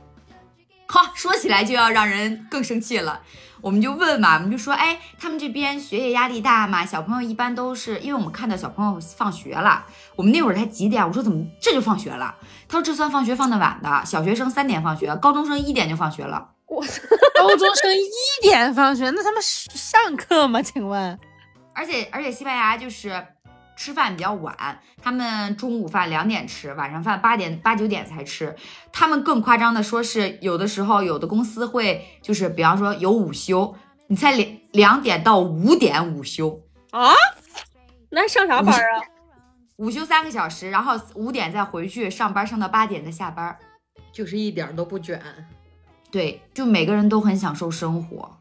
[0.93, 3.23] 好，说起来就要让人更生气了。
[3.63, 6.85] 我们就问嘛，我们就说，哎，他们这边学业压力大嘛？
[6.85, 11.03] 小朋友一般都是，因为我们看到小朋友放学了，我们那会儿才几点？
[11.07, 12.35] 我说怎么这就放学了？
[12.69, 16.51] 他说这算放学放的晚的，小学生三点放学，高中生一点就放学了。
[16.67, 16.85] 我
[17.35, 20.61] 高中生一点放学，那他们上课吗？
[20.61, 21.19] 请问？
[21.75, 23.27] 而且而且西班牙就是
[23.83, 28.55] 吃饭比较晚，他们中午饭两点吃，晚上饭八点八九点才吃。
[28.93, 33.75] 他们更夸张的说是有的时候有的公司会就是比方说有午休，
[34.07, 37.13] 你猜两两点到五点午休，啊，
[38.11, 39.03] 那上啥班啊？
[39.79, 43.59] 午休三个小时，然后五点再回去上班，上到八点再下班。
[44.13, 45.21] 就是一点都不卷。
[46.13, 48.39] 对，就每个人都很享受生活。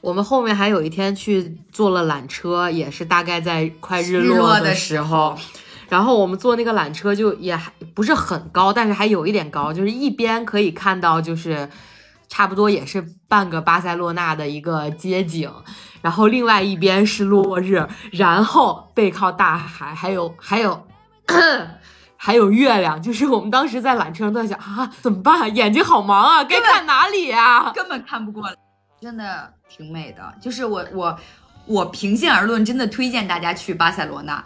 [0.00, 5.36] 我们后面还有一天去坐了缆车，也是大概在快日日落的的时候。
[5.88, 11.66] 然后我们坐那个缆车就也还不是很高，但是还有一点高，就是一边可以看到就是
[12.28, 15.50] 差不多也是半个巴塞罗那的一个街景，
[16.02, 20.86] 然后另外一边是落日，然后背靠大海，还有 还有
[22.18, 23.00] 还有月亮。
[23.00, 25.56] 就是我们当时在缆车上都在想啊，怎么办？
[25.56, 28.54] 眼睛好忙啊，该看哪里呀、根本看不过来，
[29.00, 30.34] 真的挺美的。
[30.40, 31.18] 就是我我
[31.66, 34.44] 我平心而论，真的推荐大家去巴塞罗那，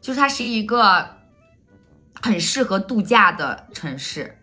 [0.00, 1.08] 就是它是一个
[2.20, 4.38] 很适合度假的城市，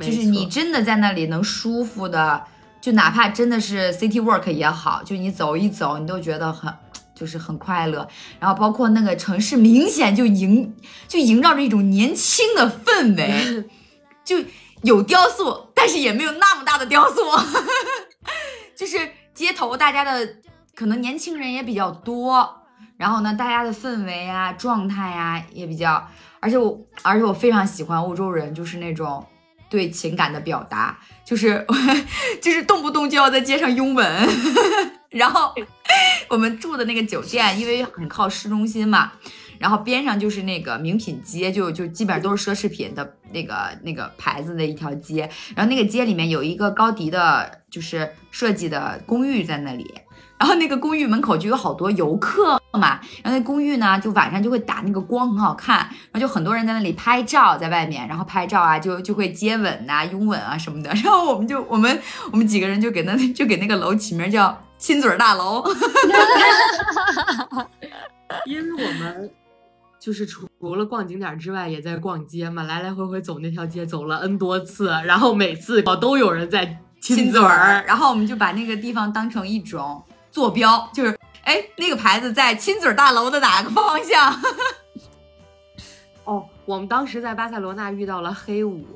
[0.00, 2.44] 就是你真的在那里能舒服的，
[2.80, 6.72] 就哪怕真的是 city work 也好，就你走一走，你都觉得很。
[7.18, 8.06] 就是很快乐，
[8.38, 10.76] 然后包括那个城市，明显就营
[11.08, 13.64] 就萦绕着一种年轻的氛围，
[14.22, 14.36] 就
[14.82, 17.22] 有雕塑，但是也没有那么大的雕塑，
[18.76, 18.98] 就是
[19.34, 20.36] 街头大家的
[20.74, 22.62] 可能年轻人也比较多，
[22.96, 26.06] 然后呢，大家的氛围啊、状态啊、也比较，
[26.40, 29.26] 而且我而且我非常喜欢欧洲人，就是那种
[29.70, 31.64] 对情感的表达，就是
[32.42, 34.28] 就是动不动就要在街上拥吻，
[35.10, 35.54] 然后
[36.28, 39.12] 我们住的那个酒店，因为很靠市中心嘛，
[39.58, 49.92] 然后边上就是那个名品街，就就基本上都是奢侈品的那个那个牌子的一条街，然后那个街里面有一个高迪的，就是设计的公寓在那里。
[50.38, 55.78] 然后那个公寓门口就有好多游客嘛，然后那公寓呢，就晚上就会打那个光很好看，
[56.12, 60.90] 然后就很多人在那里拍照，在外面，然后拍照啊，就就会接吻呐、拥吻啊什么的。
[61.02, 61.98] 然后我们就我们
[62.30, 65.64] 我们几个人就给那就给那个楼起名叫亲嘴儿大楼。
[68.44, 69.30] 因为我们
[70.06, 77.84] 就是除除了逛景点之外，也在逛街嘛，来来回回走那条街走了 N 多次，然后每次都有人在亲嘴儿。
[77.84, 84.40] 然后我们就把那个地方当成一种坐标，就是哎那个牌子在亲嘴儿大楼的哪个方向？
[86.22, 88.86] 哦，我们当时在巴塞罗那遇到了黑五，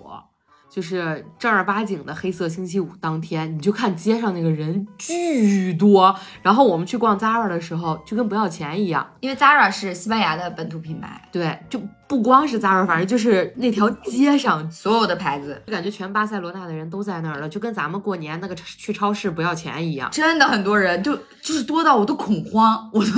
[0.71, 6.15] 就是正儿八经的黑色星期五当天，你就看街上那个人巨多。
[6.43, 9.05] 然后我们去逛 Zara 的时候，就跟不要钱一样。
[9.19, 20.09] 因为 Zara 是西班牙的本土品牌，对，就不光是 Zara，反正就是那条街上， 所有的牌子就感觉全巴塞罗那的人都在那儿了，就跟咱们过年那个去超市不要钱一样。
[20.13, 23.11] 真的很多人，就就是多到我都恐慌，我都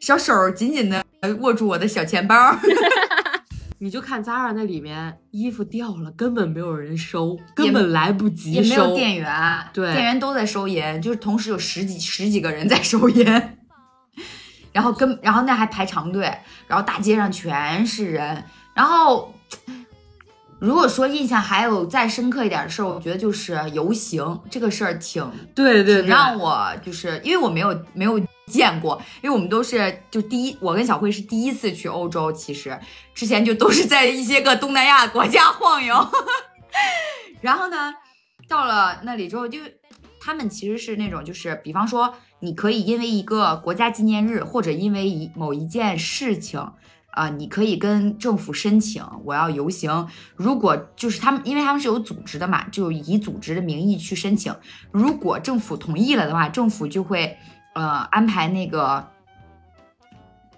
[0.00, 1.04] 小手紧紧的
[1.40, 2.34] 握住我的小钱包。
[3.78, 8.96] 你就看 Zara 那里面衣服掉了，根本没有人收，根本来不及也没有收。
[8.96, 9.92] 店员，对。
[9.92, 13.24] 店员都在收银，就是同时有十几十几个人在收银，
[14.72, 16.22] 然后跟然后那还排长队，
[16.66, 19.34] 然后大街上全是人，然后
[20.58, 25.22] 如果说印象还有再深刻一点的事儿，我觉得就是游行这个事儿挺
[25.54, 28.18] 对对对，挺让我就是因为我没有没有
[28.50, 32.78] 见过，因为我们都是就第一，我跟小慧是第一次去欧洲，其实
[33.14, 35.94] 之前就都是在一些个东南亚国家 晃悠，
[37.40, 37.92] 然后呢，
[38.48, 39.58] 到了那里之后就。
[40.18, 46.58] 他们其实是那种，就是比方说，你可以因为一个国家纪念日，或者因为一某一件事情，
[47.12, 50.08] 啊、你可以跟政府申请我要游行。
[50.34, 54.52] 如果就是他们，因为他们是有组织的嘛，就以组织的名义去申请。
[54.90, 57.38] 如果政府同意了的话，政府就会
[57.76, 59.06] 呃安排那个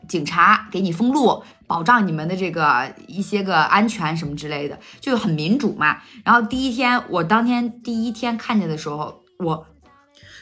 [0.07, 5.99] 警察给你封路，保障你们的这个一些个安全什么之类的，就很民主嘛。
[6.25, 9.67] 然后第一天，我当天第一天看见的时候，我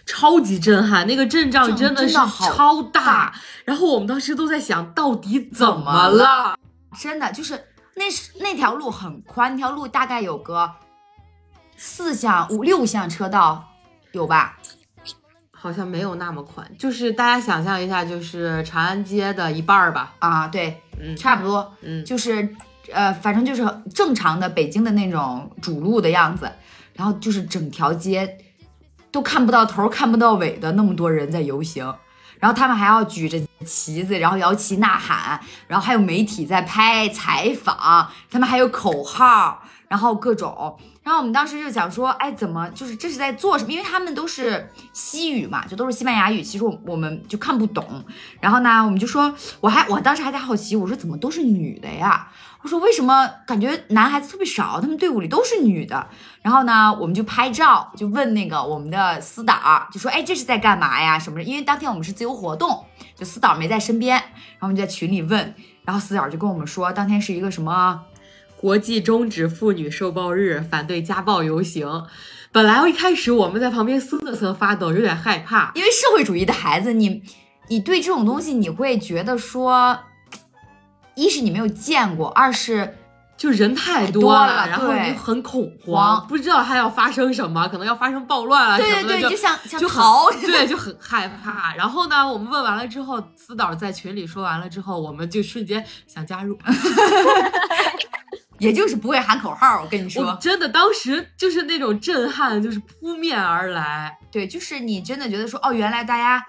[0.05, 3.03] 超级震撼，那个阵仗真的是超大。
[3.03, 6.59] 大然后我们当时都在想，到底怎么么了？
[7.01, 7.64] 真的就是
[7.95, 10.70] 那是那条路很宽，那条路大概有个
[11.77, 13.64] 四项五六项车道
[14.12, 14.59] 有吧？
[15.59, 20.15] 好像没有那么宽，就是大家想象一下，就是长安街的一半儿吧。
[20.19, 22.49] 啊，对，嗯差不多，嗯，就是
[22.93, 26.49] 呃，反正就是正常的北京的那种主路的样子，
[26.95, 28.39] 然后就是整条街
[29.11, 31.85] 都看不到头、看不到尾的那么多人在游行，
[32.39, 40.79] 然后他们还要举着旗子，然后摇旗呐喊，然后还有媒体在拍采访，他们还有口号，然后各种。
[41.07, 43.71] 然后我们当时就想说，哎，怎么就是这是在做什么？
[43.71, 48.05] 因为他们都是西语嘛，就都是西班牙语，其实我我们就看不懂。
[48.41, 52.29] 然后呢，我们就说，我还我当时还在好奇，我说怎么都是女的呀？
[52.61, 54.81] 我说为什么感觉男孩子特别少？
[54.81, 56.09] 他们队伍里都是女的。
[56.43, 61.17] 然后呢，我们就拍照，就问那个我们的司导，就说，哎，这是在干嘛呀？
[61.17, 61.41] 什么？
[61.41, 62.85] 因为当天我们是自由活动，
[63.15, 65.55] 就司导没在身边，然后我们就在群里问，
[65.85, 68.03] 然后司导就跟我们说，当天是一个什么？
[68.61, 72.07] 国际终止妇女受暴日，反对家暴游行。
[72.53, 75.73] 本来一开始我们在旁边瑟瑟发抖，有点害怕。
[75.75, 77.23] 因为社会主义的孩子，你
[77.69, 79.99] 你对这种东西你会觉得说，
[81.15, 82.97] 一是你没有见过，二是
[83.37, 90.25] 就人太多多了然后你很恐慌，不知道他要发生什么，可能要发生暴乱啊什么的，对对对，就就想想就逃。
[90.29, 91.75] 很 对，就很害怕。
[91.75, 96.57] 然后呢，我们问完了之后，思导在群里说完了之后，我们就瞬间想加入。
[98.59, 104.19] 也就是不会喊口号，我跟你说，真的当时就是那种震撼，就是扑面而来。
[104.31, 106.45] 对，就是你真的觉得说，哦，原来大家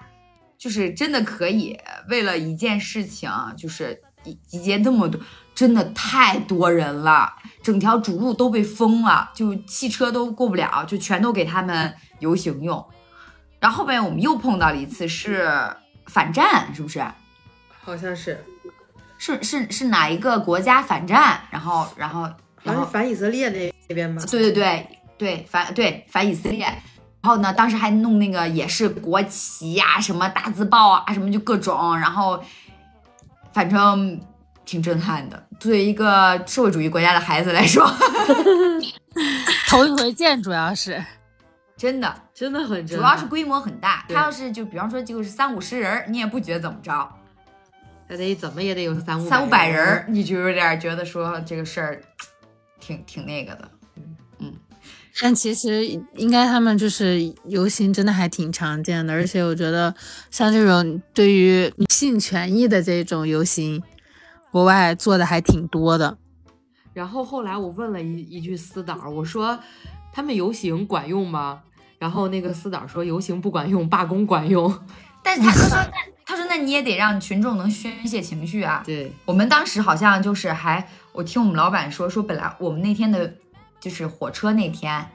[0.56, 1.78] 就是真的可以
[2.08, 5.20] 为了一件事情，就是集集结那么多，
[5.54, 7.32] 真的太多人了，
[7.62, 12.84] 整条主路都被封了，就汽车都过不了，就全都给他们游行用。
[13.60, 15.50] 然后后面我们又碰到了一次是
[16.06, 17.04] 反战，是不是？
[17.80, 18.44] 好像是，
[19.18, 21.40] 是是是哪一个国家反战？
[21.50, 22.28] 然后然后
[22.62, 24.22] 然后反以色列那那边吗。
[24.30, 24.88] 对对对
[25.18, 26.64] 对，反对反以色列。
[27.20, 32.42] 然后呢，当时还弄那个也是国旗呀、什么大字报啊，什么就各种，然后
[33.52, 34.18] 反正
[34.64, 35.44] 挺震撼的。
[35.58, 37.84] 对于一个社会主义国家的孩子来说
[39.68, 41.04] 头一回见，主要是
[41.76, 44.04] 真的真的很震撼，主要是规模很大。
[44.08, 47.12] 他要是就比方说就是三五十人，你也不觉得怎么着，
[48.08, 52.02] 那得怎么也得有三五三五百人你就有点觉得说这个事儿
[52.80, 53.70] 挺挺那个的。
[55.20, 55.84] 但其实
[56.14, 59.92] 应该他们就是游行真的还挺常见的，而且我觉得
[60.30, 63.82] 像这种对于女性权益的这种游行，
[64.52, 66.16] 国外做的还挺多的。
[66.92, 69.58] 然后后来我问了一一句司导，我说
[70.12, 71.62] 他们游行管用吗？
[71.98, 74.72] 然后那个司导说游行不管用，罢工管用。
[75.28, 75.92] 但是他他说
[76.24, 78.82] 他说那你也得让群众能宣泄情绪啊。
[78.86, 83.34] 对，我们当时好像就是还，我听我们老板说，说本来我们那天的，
[83.78, 85.06] 就是火车那天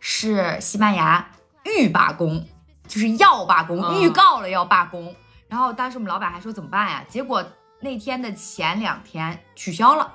[0.00, 1.28] 是西班牙
[1.64, 2.46] 预罢工，
[2.86, 5.14] 就是要罢工，嗯预告了要罢工。
[5.48, 7.04] 然后当时我们老板还说怎么办呀？
[7.06, 7.44] 结果
[7.80, 10.14] 那天的前两天取消了，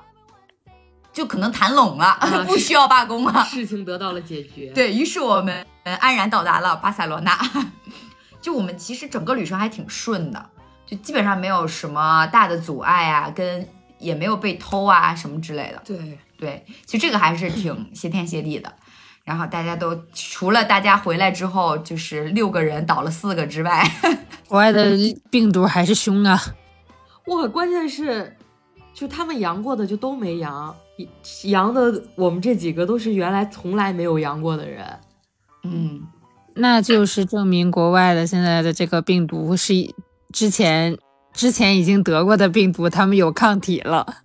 [1.12, 3.46] 就可能谈拢了，啊不需要罢工了。
[3.46, 5.64] 事情得到了解决。，对于是，我们
[6.00, 7.38] 安然到达了巴塞罗那。
[8.44, 10.50] 就我们其实整个旅程还挺顺的，
[10.86, 13.66] 就基本上没有什么大的阻碍啊，跟
[14.00, 15.82] 也没有被偷啊什么之类的。
[15.86, 18.72] 对，对，其实这个还是挺谢天谢地的。
[19.24, 23.90] 然后大家都除了大家回来之后，就是六个人倒了四个之外，
[24.50, 24.92] 国外的
[25.32, 26.38] 病毒还是凶啊！
[27.28, 28.36] 哇，关键是，
[28.94, 30.76] 就他们阳过的就都没阳，
[31.46, 34.86] 阳的我们这几个都是原来从来没有阳过的人。
[35.64, 36.06] 嗯，
[36.56, 39.74] 那就是证明国外的现在的这个病毒是
[40.32, 40.98] 之前
[41.34, 44.18] 之前已经得过的病毒，他们有抗体了。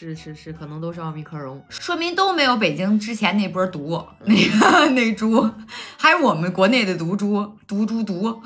[0.00, 1.60] 是是是，可能都是奥密克戎。
[1.68, 5.50] 说明都没有北京之前那波毒，那个那猪，
[5.96, 8.40] 还是我们国内的毒株，毒株毒。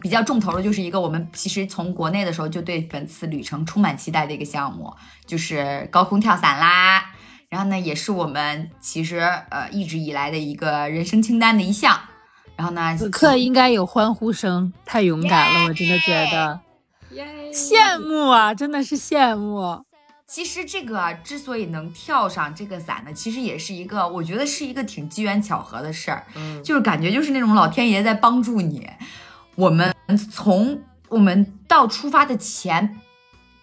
[0.00, 4.92] 比较重头的就是一个我们其实从国内的时候就对本次旅程充满期待的一个项目，
[5.26, 7.12] 就是高空跳伞啦。
[7.48, 11.98] 然后呢，也是我们其实呃一直以来的一个人生清单的一项。
[12.60, 16.60] 然后呢，此刻应该有欢呼声，太勇敢了，我真的觉得
[17.12, 17.24] 耶！
[17.50, 19.82] 羡慕啊，真的是羡慕。
[20.26, 28.86] 其实这个之所以能跳上这个伞呢，其实也是一个，我觉得是一个挺机缘巧合的事儿，嗯，就是感觉就是那种老天爷在帮助你。
[29.54, 29.94] 我们
[30.30, 32.98] 从我们到出发的前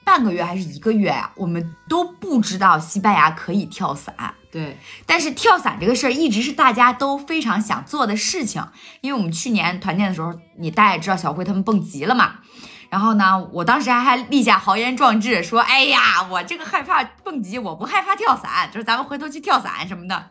[0.08, 4.16] 半个月还是一个月啊，我们都不知道西班牙可以跳伞。
[4.50, 8.66] 对，但是跳伞这个事儿一直是大家都非常想做的事情，
[9.02, 12.36] 因为我们去年团建的时候，你大家也知道小辉他们蹦极了嘛。
[12.90, 20.30] 然后呢，我当时还还立下豪言壮志，说：“哎呀，我这个害怕蹦极，我不害怕跳伞，就是咱们回头去跳伞什么的。”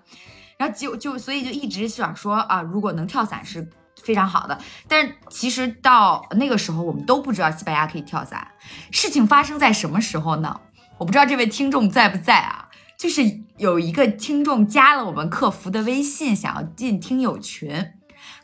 [0.57, 3.69] 然后就就所以就一直想说啊，如果能跳伞是
[4.03, 4.59] 非常好的。
[4.89, 8.49] 但其实到那个时候，我们都不知道西班牙可以跳伞。
[8.91, 10.61] 事情发生在什么时候呢？
[10.99, 12.69] 我不知道这位听众在不在啊？
[12.99, 13.23] 就是
[13.59, 17.93] 有一个听众加了我们客服的微信，想要进听友群，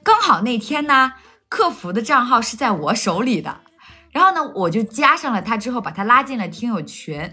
[0.03, 1.15] 刚好那天呢，
[1.49, 3.63] 客服的账号是在我手里的，
[4.11, 7.33] 然后呢，我就加上了他之后，把他拉进了听友群，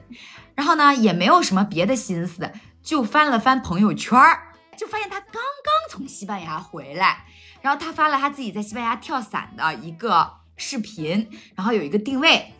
[0.55, 4.17] 然后呢，也没有什么别的心思，就翻了翻朋友圈，
[4.77, 7.25] 就发现他刚刚从西班牙回来，
[7.61, 12.53] 然后他发了他自己在西班牙跳伞的一个视频，然后有一个定位。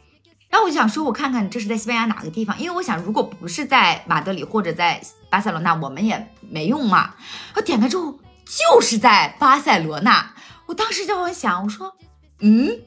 [0.49, 7.13] 然后我就想说，我看看这是在西班牙哪个地方，因为我想，如果不是在马德里或者在巴塞罗那，我们也没用嘛。
[7.55, 10.33] 我点开之后，就是在巴塞罗那。
[10.65, 11.95] 我当时就很想，我说，
[12.39, 12.81] 嗯。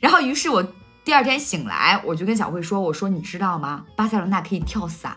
[0.00, 0.62] 然后于是我
[1.02, 3.86] 第二天醒来，我就跟小慧说，我说你知道吗？
[3.96, 5.16] 巴塞罗那可以跳伞。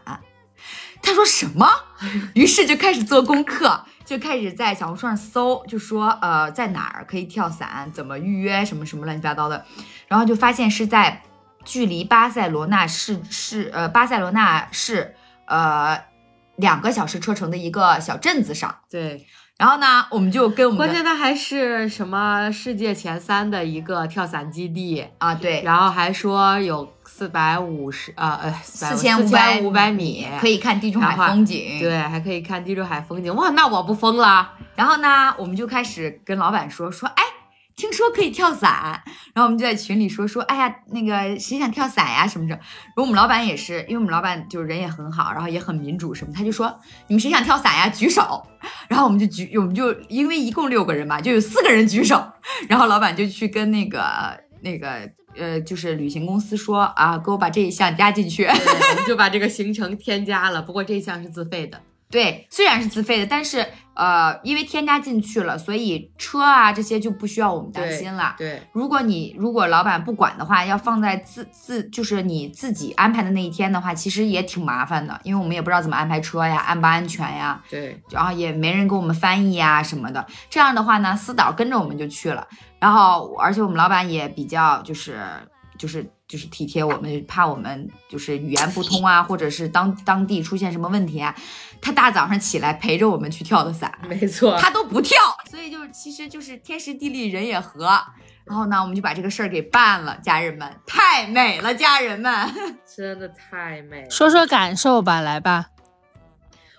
[1.02, 1.70] 他说什么？
[2.34, 9.66] 于是就开始做功课，就开始在小红书上搜，就说呃在哪儿可以跳伞，怎么预约，什么什么乱七八糟的。
[10.08, 11.22] 然后就发现是在。
[11.66, 15.98] 距离巴塞罗那市市呃巴塞罗那市呃
[16.58, 19.26] 两个小时车程的一个小镇子上，对，
[19.58, 31.80] 然后呢，我们就跟我们关键它还是什么世界前三的一个跳伞基地，啊对，然后还说有四百五十呃呃四千五百五百米可以看地中海风景，。
[31.80, 34.50] 对，还可以看地中海风景，哇，那我不疯了？
[34.76, 37.24] 然后呢，我们就开始跟老板说说，哎，
[37.76, 39.02] 听说可以跳伞，
[39.34, 42.54] 然后我们就在群里说说，哎呀，那个谁想跳伞呀什么的。
[42.56, 48.46] 然后我们老板也是，因为我们老板就是人也很好，然后也很民主什么，他就说你们谁想跳伞呀，举手。
[48.88, 52.24] 然后我们就举，我们就因为一共六个人嘛，就有四个人举手，
[52.70, 54.02] 然后老板就去跟那个
[54.62, 58.44] 那个呃，就是旅行公司说啊，给我把这一项加进去。
[58.44, 61.82] 对，我们 就把这个行程添加了，不过这一项是自费的。
[62.10, 68.36] 对，虽然是自费的，但是呃，因为添加进去了，所以车啊这些就不需要我们担心了。
[68.38, 80.26] 对，如果你如果老板不管的话，要放在自自就是你自己安排的那一天的话，其实也挺麻烦的，因为我们也不知道怎么安排车呀，安不安全呀，对，然后也没人给我们翻译呀什么的。
[80.50, 82.48] 这样的话呢，司导跟着我们就去了，
[82.80, 85.20] 然后而且我们老板也比较就是
[85.84, 91.36] 就是就是体贴我们，怕我们就是语言不通啊，或者是当当地出现什么问题啊，
[91.82, 93.94] 他大早上起来陪着我们去跳的伞。
[94.08, 94.58] 没错。
[94.58, 95.18] 他都不跳，
[95.52, 98.00] 所以就是其实就是天时地利人也和。
[98.46, 102.50] 然后呢，我们就把这个事儿给办了，家人们太美了，家人们。
[102.96, 104.10] 真的太美了。
[104.10, 105.66] 说说感受吧，来吧。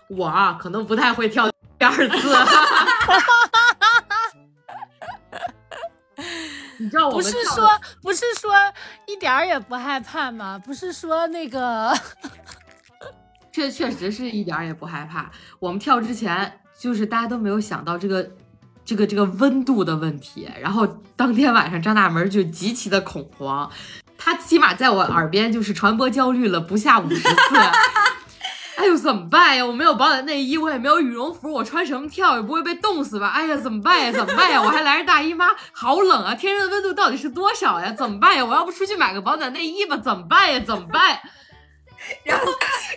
[0.08, 2.34] 我啊，可能不太会跳第二次。
[6.78, 7.70] 你知道我不是们跳的说
[8.02, 8.52] 不是说
[9.06, 10.60] 一点儿也不害怕吗？
[10.64, 11.92] 不是说那个
[13.52, 15.30] 确确实是一点儿也不害怕。
[15.60, 18.28] 我们跳之前，就是大家都没有想到这个
[18.84, 23.70] 这个这个温度的问题，然后当天晚上张大门就极其的恐慌，
[24.18, 27.28] 他起码在我耳边就是传播焦虑了不下五十次。
[28.76, 29.64] 哎呦，怎么办呀？
[29.64, 33.28] 我没有保暖内衣，我也没有羽绒服，我穿什么跳也不会被冻死吧？
[33.28, 34.10] 哎呀，怎么办呀？
[34.12, 34.60] 怎么办呀？
[34.60, 36.34] 我还来着大姨妈，好冷啊！
[36.34, 37.92] 天上的温度到底是多少呀？
[37.92, 38.44] 怎么办呀？
[38.44, 39.96] 我要不出去买个保暖内衣吧？
[39.96, 40.60] 怎么办呀？
[40.66, 41.20] 怎么办？
[42.24, 42.44] 然后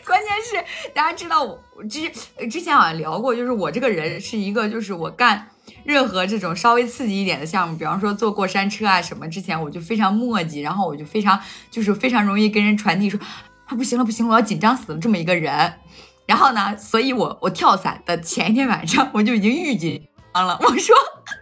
[0.05, 2.09] 关键是大家知道我之
[2.49, 5.47] 之前好像聊过，就是我这个人是一个，就是我干
[5.86, 11.39] 任何这种稍微刺激一点的项目，比方说坐过山车啊什么，之前我就非常磨叽，然后我就非常
[11.71, 13.17] 就是非常容易跟人传递说
[13.68, 15.76] 啊不行了不行了，我要紧张死了这么一个人。
[16.26, 20.93] 然后呢，所以我我跳伞的前一天晚上我就已经预紧张了，我说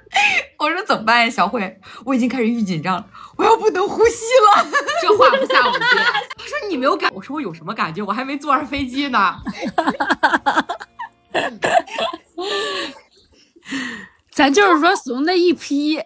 [0.59, 4.67] 我说怎么办呀，小慧，我已经开始预紧张了，我要不能呼吸了。
[5.01, 5.81] 这话不下五遍。
[6.37, 8.03] 他说你没有感，我说我有什么感觉？
[8.03, 9.35] 我还没坐上飞机呢。
[14.31, 15.99] 咱就是说怂的一批。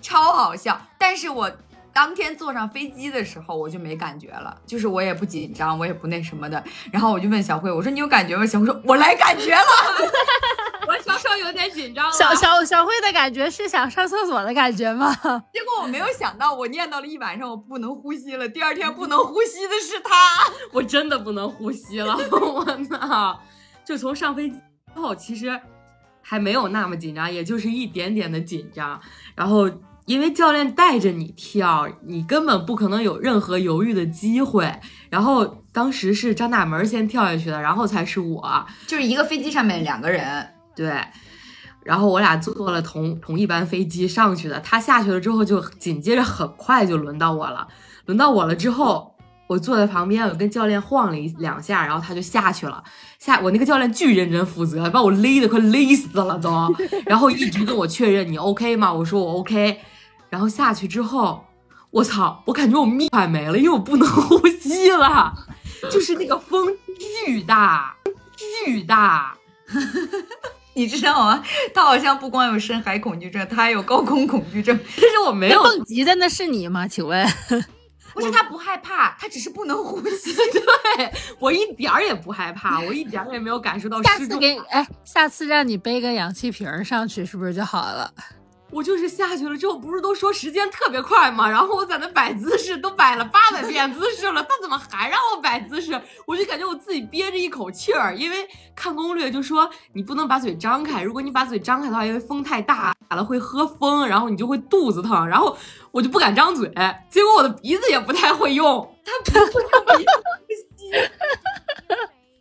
[0.00, 0.80] 超好笑。
[0.98, 1.50] 但是我
[1.96, 6.62] 当天坐上飞机的时候，我就没感觉了，就是我也不紧张，我也不那什么的。
[6.92, 8.44] 然后我就问小慧，我说你有感觉吗？
[8.44, 9.64] 小慧说，我来感觉了。
[10.86, 12.12] 我稍稍有点紧张了。
[12.12, 15.10] 小小小慧的感觉是想上厕所的感觉吗？
[15.50, 18.46] 结果我没有想到，我念叨了一晚上，我不能呼吸了。
[18.46, 20.12] 第二天不能呼吸的是他。
[20.72, 23.40] 我真的不能呼吸了，我操！
[23.86, 24.60] 就从上飞机
[24.94, 25.58] 之后，其实
[26.20, 29.00] 还没有那么紧张，也就是一点点的紧张。
[29.34, 29.70] 然后
[30.06, 34.72] 因为教练带着你跳，你根本不可能有任何犹豫的机会。
[35.10, 38.66] 然后当时是张大门先跳下去的，然后才是我。
[38.86, 41.00] 就是一个飞机上面两个人，对，
[41.82, 44.60] 然后我俩坐了同同一班飞机上去的。
[44.60, 47.66] 他下去了之后，就紧接着很快就轮到我了。
[48.06, 49.12] 轮到我了之后，
[49.48, 52.82] 我坐在旁边，我跟教练晃了一两下，然后他就下去了。
[53.18, 56.50] 下我那个教练巨认真负责，把我勒得快勒死了都。
[57.06, 58.92] 然后一直跟我确认你 OK 吗？
[58.92, 59.80] 我说我 OK。
[60.36, 61.46] 然后下去之后，
[61.90, 65.32] 我操，我感觉我命快没了，因为我不能 呼吸了，
[65.90, 66.68] 就是那个风
[67.24, 67.96] 巨大，
[68.36, 69.34] 巨大。
[70.76, 71.42] 你知道吗？
[71.74, 74.78] 他好像不光有深海恐惧症，他还有高空恐惧症。
[75.00, 76.86] 但是我没有蹦极的那是你吗？
[76.86, 77.26] 请问？
[78.12, 80.34] 不是他不害怕，他只是不能呼吸。
[80.34, 84.36] 对我一点儿也不害怕，我一点儿也没有感受到下次。
[84.36, 88.12] 给哎，下次让你背个氧气瓶儿上去，是不是就好了？
[88.76, 91.48] 我就是下去了之后，不是都说时间特别快吗？
[91.48, 95.98] 然后我在那摆姿势，都摆了八百遍姿势了，他怎么还让我摆姿势？
[96.26, 105.56] 我就感觉我自己憋着一口气儿，因为看攻略就说你不能把嘴张开，如果你把嘴张开的话，因为风太大了会喝风，然后你就会肚子疼，然后
[105.90, 106.68] 我就不敢张嘴，
[107.08, 110.90] 结果我的鼻子也不太会用，他不是让鼻子呼吸，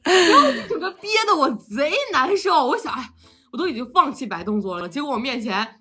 [0.04, 2.68] 然后整个憋得我贼难受。
[2.68, 3.10] 我想，哎，
[3.54, 5.80] 我都已经放弃摆动作了，结果我面前。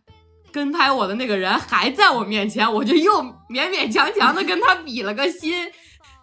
[0.55, 5.68] 跟拍我的那个人还在我面前，我就又勉勉强强的跟他比了个心。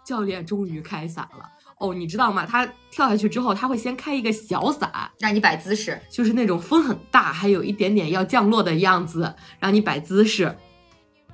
[0.05, 1.45] 教练终于开伞了
[1.77, 2.45] 哦，你知道吗？
[2.49, 10.55] 他跳下去之后，他会先开一个小伞，让你摆姿势，就是那种风很大，还有一点点要降落的样子，让你摆姿势，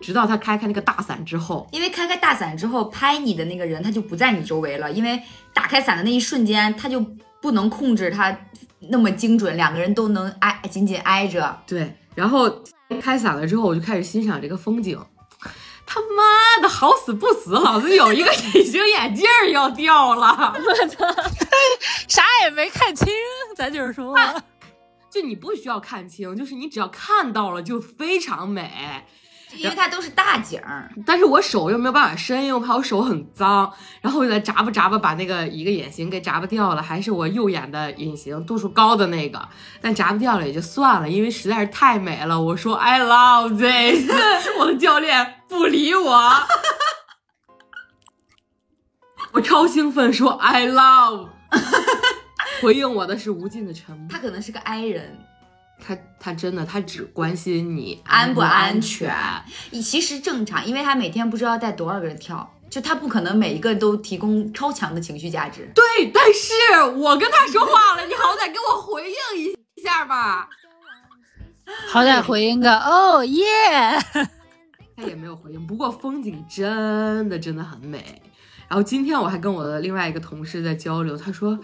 [0.01, 1.67] 直到他开开那个大伞之后。
[1.71, 5.21] 因为开开大伞之后，拍你的那个人他就不在你周围了，因为
[5.53, 6.99] 打开伞的那一瞬间，他就
[7.43, 8.35] 不能控制他
[8.89, 11.61] 那么精准，两个人都能挨紧紧挨着。
[11.67, 12.51] 对，然后。
[13.01, 14.97] 开伞了之后，我就开始欣赏这个风景。
[15.85, 20.53] 他妈的，好死不死，老子有一个隐形眼镜要掉了！
[20.55, 21.05] 我操，
[22.07, 23.07] 啥也没看清，
[23.57, 24.17] 咱就是说，
[25.11, 29.05] 就你不需要看清，就是你只要看到了就非常美。
[29.55, 33.71] 因为它都是大景儿，但是我手又没有办法伸，因为我怕我手很脏，
[34.01, 39.47] 然后我就在眨巴眨巴把那个一个眼型给眨巴掉了，还是我右眼的隐形度数高的那个，
[39.79, 42.39] 但眨巴掉了也就算了，因为实在是太美了。
[42.39, 44.11] 我说 I love this，
[44.59, 46.33] 我的教练不理我，
[49.31, 51.29] 我超兴奋说 I love，
[52.61, 54.07] 回应我的是无尽的沉默。
[54.09, 55.17] 他可能是个 I 人。
[55.79, 59.13] 他他真的，他只关心你安不安全。
[59.71, 65.69] 其实正常，因为他每天不知道带多少个人跳，就他不可能每一个都提供超强的情绪价值。
[65.73, 66.53] 对，但是
[66.97, 70.49] 我跟他说话了，你好歹给我回应一下吧。
[71.89, 73.43] 好歹回应个哦耶。
[74.95, 78.21] 他也没有回应，不过风景真的真的很美。
[78.67, 81.57] 然后今天我还跟我的另外一个同事在交流，他说。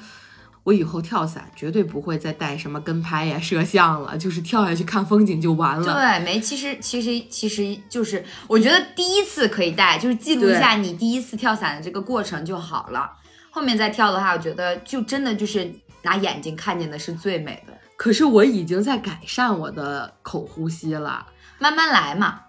[0.64, 5.94] 我以后跳伞绝对不会再带什么跟拍呀、 摄像了，就是跳下去看风景就完了。
[5.94, 13.12] 对，没，其实其实其实就是，我觉得第一次可以带，就是记录一下你第一次跳伞的这个过程就好了。
[13.50, 15.70] 后面再跳的话，我觉得就真的就是
[16.02, 17.74] 拿眼睛看见的是最美的。
[17.96, 21.28] 可是我已经在改善我的口呼吸了，
[21.60, 22.40] 慢慢来嘛。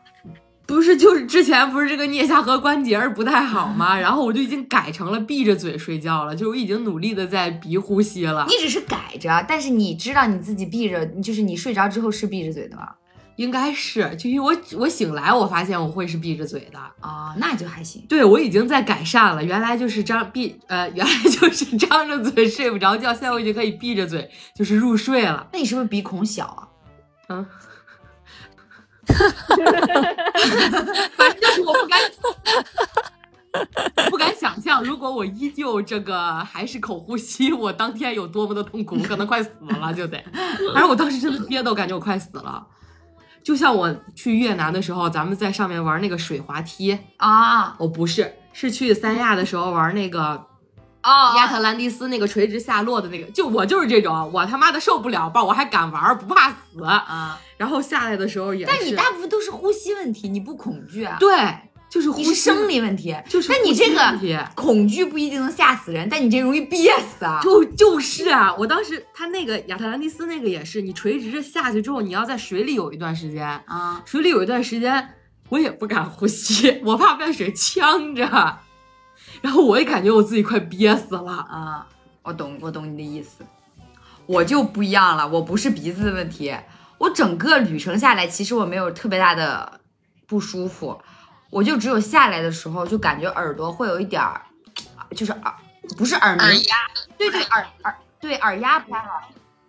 [0.67, 3.97] 不是，就是之前不是这个颞下颌关节不太好吗？
[4.01, 8.47] 然后我就已经改成了闭着嘴睡觉了，就我已经努力的在鼻呼吸了。
[8.49, 12.89] 你只是改着，但是你知道你自己闭着，就是你睡着之后是闭着嘴的吗？
[13.37, 18.01] 应该是，就因为我我醒来，我发现我会是闭着嘴的啊，那就还行。
[18.09, 25.49] 对我已经在改善了，原来就是张闭呃，原来就是张着嘴睡不着觉，现在我已经可以闭着嘴就是入睡了。
[25.53, 26.69] 那你是不是鼻孔小啊？
[27.29, 27.47] 嗯。
[29.09, 31.11] 哈哈哈哈哈！
[31.17, 32.01] 反正就是我不敢，
[34.11, 39.51] 不敢想象，如果我依旧这个还是口呼吸，我当天有多么的痛苦，我可能快死
[39.81, 40.23] 了就得。
[40.73, 42.67] 反正我当时真的憋的，我感觉我快死了。
[43.43, 50.47] 就像我去越南的时候，咱们在上面玩那个水滑梯啊，我不是，是去三亚的时候玩那个。
[51.05, 57.39] 哦，亚特兰蒂斯那个垂直下落的那个，就我就是这种，我他妈的受不了吧，我还敢玩，不怕死啊。
[57.57, 61.17] 然后下来的时候也，但你大部分都是呼吸问题，你不恐惧啊？
[61.21, 61.37] 对，
[61.89, 63.15] 就是呼吸生理问题。
[63.29, 67.41] 就是那你这个恐惧不一定能吓死人，但你这容易憋死啊。
[67.43, 75.11] 就就是啊，我当时他那个亚特兰蒂斯那个也是，你垂直着下去之后，你要在水里有一段时间，啊，水里有一段时间
[75.51, 78.59] 我也不敢呼吸，我怕被水呛着，
[79.45, 81.32] 然后我也感觉我自己快憋死了。
[81.32, 81.86] 啊，
[82.22, 83.45] 我懂，我懂你的意思。
[84.24, 86.57] 我就不一样了，我不是鼻子的问题，
[86.97, 89.80] 我整个旅程下来，其实我没有特别大的
[90.26, 90.99] 不舒服，
[91.51, 94.40] 我就只有下来的时候就感觉耳朵会有一点儿，
[95.14, 95.55] 就是耳
[95.99, 96.62] 不是耳鸣，
[97.18, 99.09] 对对耳耳对耳压不太好。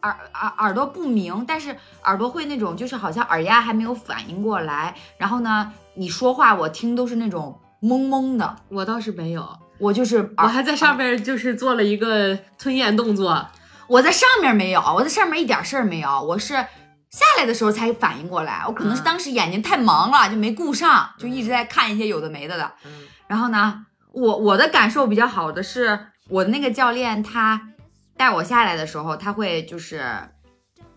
[0.04, 4.96] 耳耳耳朵不明，但是耳朵会那种，就是好像耳压还没有反应过来。
[5.18, 13.48] 然后呢，你说话我听都是那种懵懵的，我倒是没有，我就是我还在上面就是做了一个吞咽动作，
[13.88, 22.72] 我在上面没有，我在上面一点事儿没有，我是下来的时候才反应过来，我可能是当时眼睛太忙了，就没顾上，就一直在看一些有的没的的。
[22.86, 22.92] 嗯。
[23.28, 27.70] 然后呢，我我的感受比较好的是，我的那个教练他
[28.18, 30.04] 带我下来的时候，他会就是，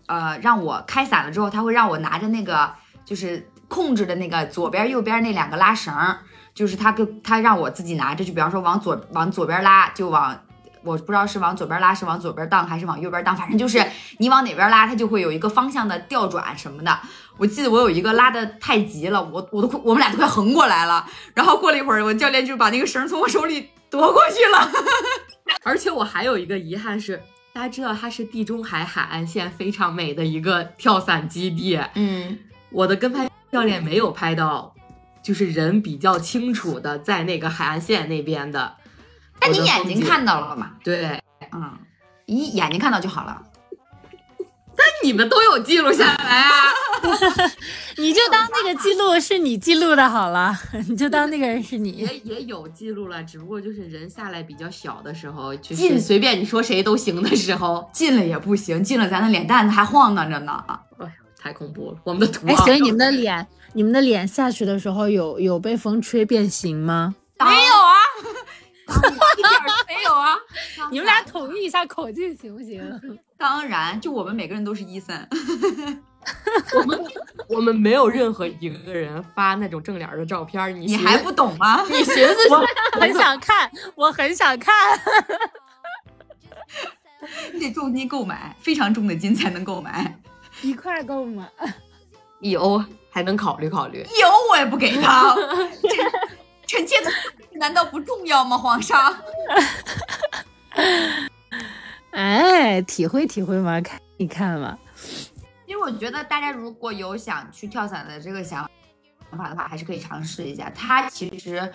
[0.07, 2.73] 呃，让我开伞了之后，他会让我拿着那个
[3.03, 6.19] 就是控制的那个左边右边那两个拉绳儿，
[6.59, 10.37] 就是他跟他让我自己拿着，就比方说往左往左边拉就往。
[10.81, 13.81] 我不知道是往左边拉是往左边荡还是往右边荡，反正就是
[14.17, 16.99] 你往哪边拉，它就会有一个方向的调转什么的。
[17.37, 21.05] 我记得我有一个拉的太急了，我我都快我们俩都快横过来了。
[21.33, 24.71] 然后过了一会儿，我教练就把那个绳从我手里夺过去了。
[25.63, 27.21] 而且我还有一个遗憾是，
[27.53, 32.39] 大家知道它是地中海海岸线非常美的一个跳伞基地，嗯，
[32.71, 34.73] 我的跟拍教练没有拍到，
[35.29, 38.73] 就是人比较清楚的在那个海岸线那边的。
[39.39, 40.71] 但你眼睛看到了吗？
[40.83, 41.21] 对，
[41.53, 41.77] 嗯，
[42.25, 43.43] 你眼睛看到就好了。
[44.75, 46.51] 但你们都有记录下来啊。
[47.97, 50.57] 你就当那个记录是你记录的好了，
[50.87, 51.91] 你就当那个人是你。
[51.91, 60.63] 也也有记录了，只不过就是人下来比较小的时候，就近是随便你说谁都行的时候，进了也不行，进了咱的脸蛋子还晃荡着呢。
[60.67, 61.09] 哎呦，
[61.39, 61.97] 太恐怖了！
[62.03, 67.15] 我们的图哎，啊所以你们的脸，你们的脸下去的时候有有被风吹变形吗？
[67.39, 67.95] 没有啊，
[69.37, 69.51] 一点
[69.87, 70.35] 没有啊。
[70.91, 72.83] 你们俩统一一下口径行不行？
[73.37, 75.27] 当然，就我们每个人都是一三。
[76.75, 77.05] 我们
[77.47, 81.81] 我们没有任何一个人发那种正脸的照片，你你还不懂吗？
[81.89, 82.35] 你寻思
[82.99, 84.73] 很想看，我很想看。
[87.53, 90.19] 你得重金购买，非常重的金才能购买。
[90.61, 91.47] 一块够吗？
[92.41, 94.05] 以欧还能考虑考虑。
[94.19, 95.35] 有我也不给他。
[95.35, 95.47] 臣
[96.67, 97.11] 臣妾的
[97.53, 98.57] 难道不重要吗？
[98.57, 99.15] 皇上，
[102.11, 104.77] 哎，体会体会嘛，看一看嘛。
[105.65, 108.69] 其实我觉得大家如果有想去跳伞的这个想
[109.37, 110.71] 法的话，还是可以尝试一下。
[110.75, 111.71] 它其实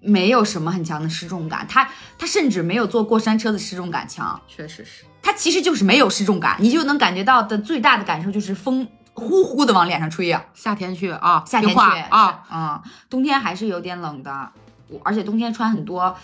[0.00, 1.88] 没有什么很强的失重感，它
[2.18, 4.40] 它甚至没有坐过山车的失重感强。
[4.48, 14.48] 确实是，它其实就是没有失重感，你就能感觉到的最大的感受就是风呼呼的往脸上吹呀、夏天去啊，夏天去啊，，嗯，冬天还是有点冷的，
[14.88, 16.14] 我而且冬天穿很多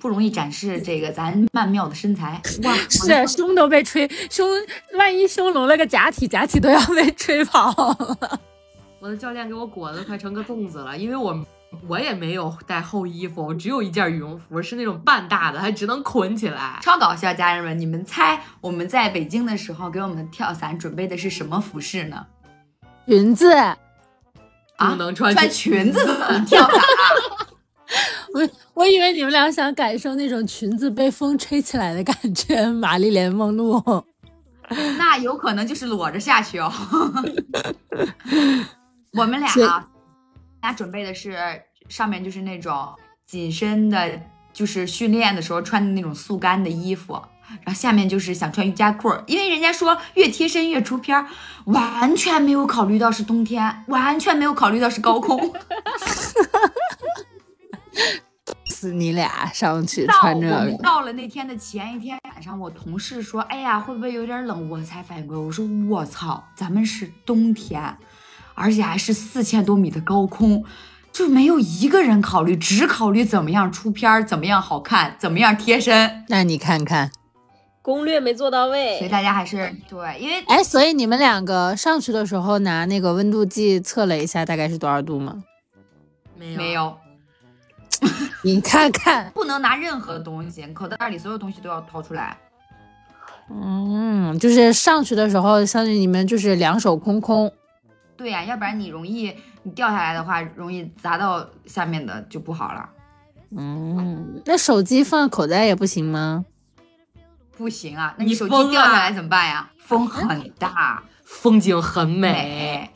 [0.00, 2.40] 不容易展示这个咱曼妙的身材。
[2.64, 4.48] 哇，是胸都被吹，胸
[4.96, 8.40] 万一胸隆了个假体，假体都要被吹跑了。
[8.98, 11.32] 我的教练给我裹得快成个粽子了，因为我
[11.88, 16.78] 我也没有带厚衣服，我只有一件羽绒服，是那种半大的，还只能捆起来。
[16.82, 22.26] 超搞笑，家人们，你们猜我们在北京的时候给我们跳伞准备的是什么服饰呢？
[23.06, 23.76] 裙子，啊
[24.78, 26.04] 不能穿穿裙子
[26.46, 26.80] 跳伞啊？
[28.32, 33.82] 我我以为你们俩想感受那种裙子被风吹起来的感觉，玛丽莲梦露。
[34.96, 36.72] 那有可能就是裸着下去哦。
[39.18, 39.84] 我们俩啊，
[40.62, 41.36] 俩准备的是
[41.88, 42.94] 上面就是那种
[43.26, 44.20] 紧身的，
[44.52, 47.14] 就是训练的时候穿的那种速干的衣服，
[47.62, 51.26] 然后下面就是想穿瑜伽裤儿，因为人家说越贴身越出片儿，
[51.66, 55.40] 完全没有考虑到是冬天，完全没有考虑到是高空。
[58.66, 67.94] 死你俩上去穿这我们个，到了那天的前一天晚上，我同事说：“哎呀，会不会有点冷？”我才反应过来，我说：“我操，咱们是冬天，
[68.54, 70.64] 而且还是四千多米的高空，
[71.12, 76.24] 就没有一个人考虑，只考虑怎么样出片儿，怎么样好看，怎么样贴身。
[76.28, 77.10] 那你看看，
[77.82, 85.42] 攻略没做到位所以，大家还是对，因为哎，所以你们两个上去的时候拿那个温度计测了一下，大概是多少度吗？
[86.38, 86.96] 没有没有
[88.44, 92.36] 你看看，不能拿任何东西，口袋里所有东西都要掏出来。
[93.52, 97.52] 嗯，就是上去的时候，相当于你们就是两手空空。
[98.20, 102.86] 对呀、要不然你容易你掉下来的话，容易砸到下面的就不好了。
[103.56, 106.44] 嗯，那手机放口袋也不行吗？
[107.56, 109.70] 不行啊，那你你手机掉下来怎么办呀？
[109.78, 112.90] 风很大，风景很美，美，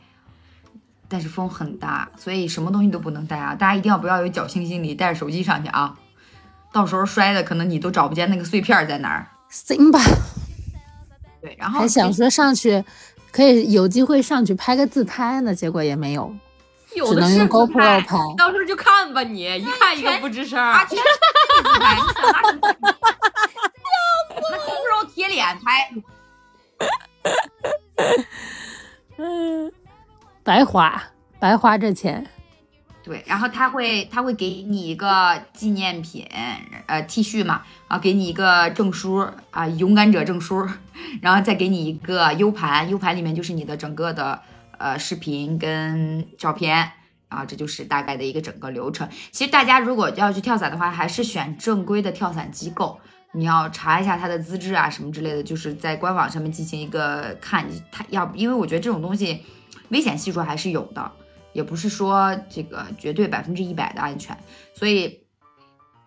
[1.09, 3.55] 但是风很大，所以什么东西都不能带啊！
[3.55, 5.97] 大家一定要不要有侥幸心理，带着手机上去啊！
[6.71, 9.27] 到时候摔的可能你都找不见那个碎片在哪儿。
[9.49, 9.99] 行吧，
[11.41, 12.85] 对，然后还想说上去
[13.35, 16.33] 可以有机会上去拍个自拍呢，结果也没有，
[16.95, 18.17] 有只能用 GoPro 拍。
[18.39, 20.71] 到时候就看吧你，一看一个不 吱声儿。
[20.71, 21.05] 啊，全是
[21.65, 22.95] 自拍，你想拿什么拍？
[24.53, 25.91] 那 GoPro 贴脸拍，
[29.17, 29.73] 嗯，
[30.45, 31.03] 白花
[31.41, 32.25] 白花这钱。
[33.05, 36.27] 对，然后他会他会给你一个纪念品，
[36.87, 40.67] 呃，T 恤嘛，啊给你一个证书啊、勇敢者证书，
[41.21, 44.41] 然后再给你一个 U 盘，U 盘里面就是你的整个的
[44.79, 46.91] 呃视频跟照片。
[47.29, 49.09] 啊，这就是大概的一个整个流程。
[49.33, 53.01] 其实大家如果要去跳伞的话，还是选正规的跳伞机构，
[53.33, 57.67] 你要查一下它的资质啊什么之类的，就是在官网上面进行一个看。
[57.91, 59.43] 它要因为我觉得这种东西
[59.89, 61.11] 危险系数还是有的，
[61.55, 64.37] 也不是说这个绝对百分之一百的安全，
[64.75, 65.25] 所以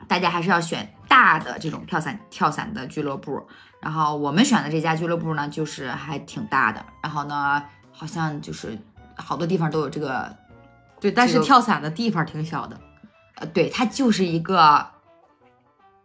[0.08, 3.48] 大家还是要选大的这种跳伞跳伞的俱乐部。
[3.82, 8.78] 然后我们选的这家俱乐部呢，就是还挺大的，然后呢，好像就是
[9.16, 10.36] 好多地方都有这个。
[11.00, 12.80] 对，但是跳伞的地方挺小的。
[13.36, 14.84] 呃，对，它就是一个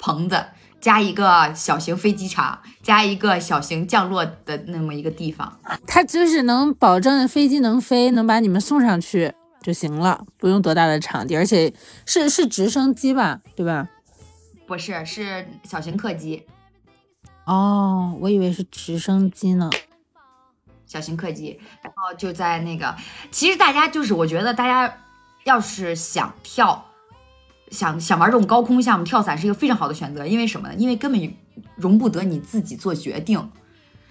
[0.03, 0.45] 棚子
[0.81, 5.61] 加一个小型飞机场加一个小型降落的那么一个地方。
[5.87, 9.33] 它就是能保证飞机能飞，能把你们送上去
[9.63, 11.73] 就行了，不用多大的场地，而且
[12.05, 13.89] 是是直升机吧，对吧？
[14.67, 16.45] 不是，是小型客机，
[17.45, 19.71] 哦，我以为是直升机呢。
[20.85, 22.95] 小型客机，然后就在那个，
[23.31, 24.99] 其实大家就是，我觉得大家
[25.45, 26.85] 要是想跳，
[27.73, 30.25] 想想玩这种高空项目，跳伞是一个非常好的选择。
[30.25, 30.75] 因为什么呢？
[30.79, 31.35] 因为根本
[31.75, 33.51] 容不得你自己做决定。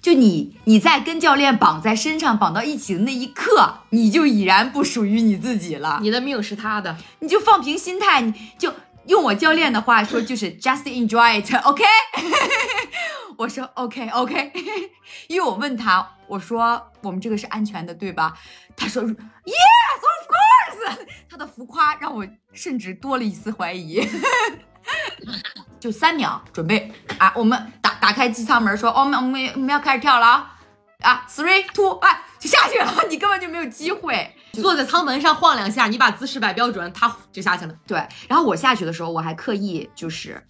[0.02, 6.00] 就你你在跟教练绑在身上绑到一起的那一刻，你就已然不属于你自己了。
[6.02, 8.74] 你的命是他的，你就放平心态，你就
[9.06, 11.84] 用我教练的话说，就是 just enjoy it，OK？
[13.38, 14.52] 我说 OK OK，
[15.28, 18.34] 因为我问他，我说我们这个是安全的，对吧？
[18.76, 24.06] 他说 Yes of course， 他的浮夸让我甚至多了一丝怀疑。
[25.78, 30.56] 就三秒，准备啊，我们打打开机舱门，说，哦，我们我们我们要开始跳了啊，
[31.00, 34.32] 啊，three two，啊，就下去了， 你根本就没有机会。
[34.52, 37.74] 坐在舱门上晃两下，你把姿势摆标准，他就下去了。
[37.86, 40.40] 对，然后我下去的时候，我还刻意就是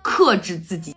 [0.00, 0.96] 克制自己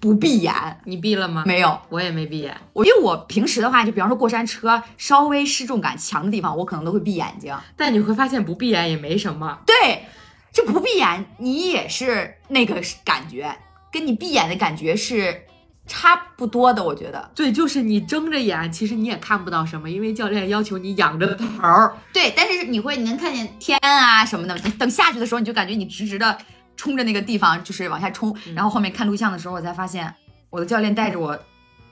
[0.00, 0.52] 不闭眼，
[0.84, 1.44] 你闭了吗？
[1.46, 1.78] 没有。
[1.90, 2.56] 我也没闭眼。
[2.72, 7.54] 我因为我平时的话，就比方说过山车稍微失重感强的地方，我可能都会闭眼睛。
[7.76, 9.58] 但你会发现不闭眼也没什么。
[9.66, 10.06] 对，
[10.52, 13.54] 就不闭眼，你也是那个感觉，
[13.92, 15.42] 跟你闭眼的感觉是
[15.86, 17.30] 差不多的，我觉得。
[17.34, 21.94] 对，就是你睁着眼，其实你也看不到什么，因为教练要求你仰着头儿。
[22.14, 24.58] 对，但是你会你能看见天啊什么的。
[24.78, 26.38] 等下去的时候，你就感觉你直直的
[26.76, 28.36] 冲着那个地方，就是往下冲。
[28.54, 30.12] 然后后面看录像的时候，我才发现
[30.50, 31.38] 我的教练带着我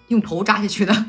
[0.09, 0.95] 用头扎下去的。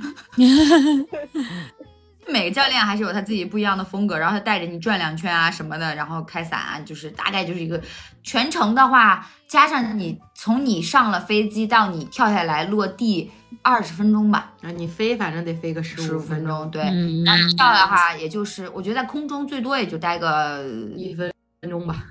[2.28, 7.80] 每个教练还是有他自己不一样的风格，然后他带着你转两圈啊什么的，然后开伞啊，就是大概就是一个
[8.24, 13.30] 全程的话，加上你从你上了飞机到你跳下来落地
[13.62, 16.82] 二十分钟吧，啊，你飞反正得飞个十十五分钟，对。
[16.82, 20.66] 嗯，然后跳的话，也就是我觉得在空中最多也就待个
[20.96, 21.32] 一分
[21.70, 22.04] 钟吧。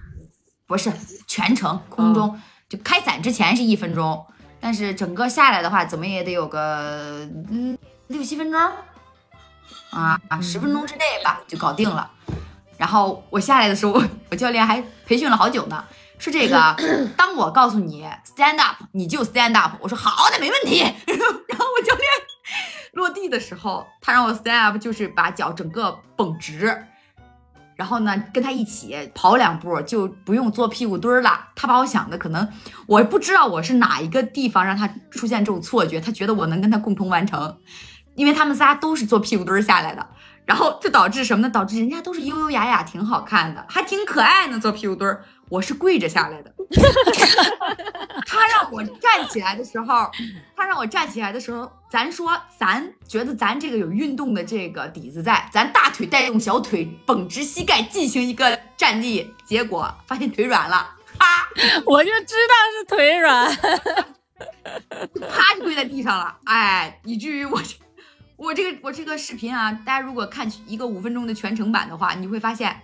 [0.66, 0.92] 不是
[1.26, 4.26] 全程空中，就开伞之前是一分钟，
[4.60, 7.76] 但是整个下来的话，怎么也得有个嗯
[8.08, 8.60] 六七分钟
[9.90, 12.10] 啊啊，十分钟之内吧就搞定了。
[12.76, 15.84] 然后我下来的时候，我 我教练还培训了好久呢，
[16.18, 16.76] 说这个，
[17.16, 19.76] 当我告诉你 stand up，你就 stand up。
[19.80, 20.80] 我说好的，没问题。
[21.06, 22.08] 然后我教练
[22.94, 26.86] 落地的时候，他让我 stand up，就是把脚整个绷直。
[27.76, 31.48] 然后呢，跟他一起跑两步，就不用坐屁股墩儿了。
[31.54, 32.48] 他把我想的可能，
[32.86, 37.58] 我不知道我是哪一个地方让他出现这种错觉，他觉得我能跟他共同完成，
[38.14, 40.06] 因为他们仨都是坐屁股墩儿下来的，
[40.44, 41.50] 然后就导致什么呢？
[41.50, 45.24] 导致人家都是优优雅雅，挺好看的，还挺可爱呢，坐屁股墩儿。
[45.48, 46.52] 我是跪着下来的，
[48.26, 50.10] 他让我站起来的时候，
[50.56, 61.48] 他让我站起来的时候，咱说咱觉得咱这个有运动的这个底子在，咱大腿带动小腿绷直膝盖进行一个站立，结果发现腿软了，啪
[61.86, 63.56] 我就知道是腿软。
[65.28, 67.62] 啪就跪在地上了，哎，以至于我
[68.36, 72.80] 我这个我这个视频啊，大家如果看一个五分钟的全程版的话，你会发现，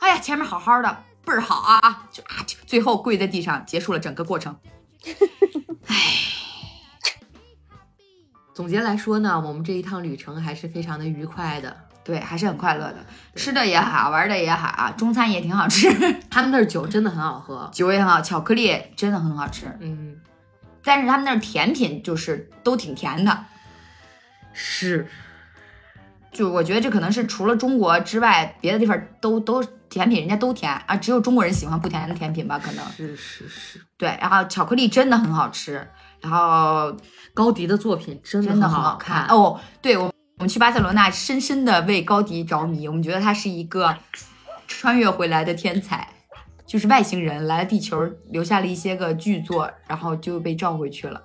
[0.00, 4.56] 哎呀，前面好好的，倍儿好啊，就啊，就最后跪在地上结束了整个过程。
[8.54, 11.76] 总结来说呢，我们这一趟旅程还是非常的愉快的。
[12.04, 15.88] 对，还是很快乐的，吃的也好，玩的也好啊，中餐也挺好吃，
[16.28, 20.20] 他们那儿酒真的很好喝，酒也很好，巧克力真的很好吃，嗯，
[20.84, 23.46] 但是他们那儿甜品就是都挺甜的，
[24.52, 25.08] 是，
[26.30, 29.64] 就我觉得这可能是除了中国之外，别的地方都都
[29.94, 32.58] 甜品人家都甜啊，只有中国人喜欢不甜的甜品吧？
[32.58, 35.88] 可能是是是，对，然后巧克力真的很好吃，
[36.20, 36.94] 然后
[37.32, 40.12] 高迪的作品真的很好看哦，对我。
[40.36, 42.88] 我们去巴塞罗那，深深的为高迪着迷。
[42.88, 43.96] 我们觉得他是一个
[44.66, 46.08] 穿越回来的天才，
[46.66, 51.22] 就是外星人来了地球，留下了一些个巨作，然后就被召回去了。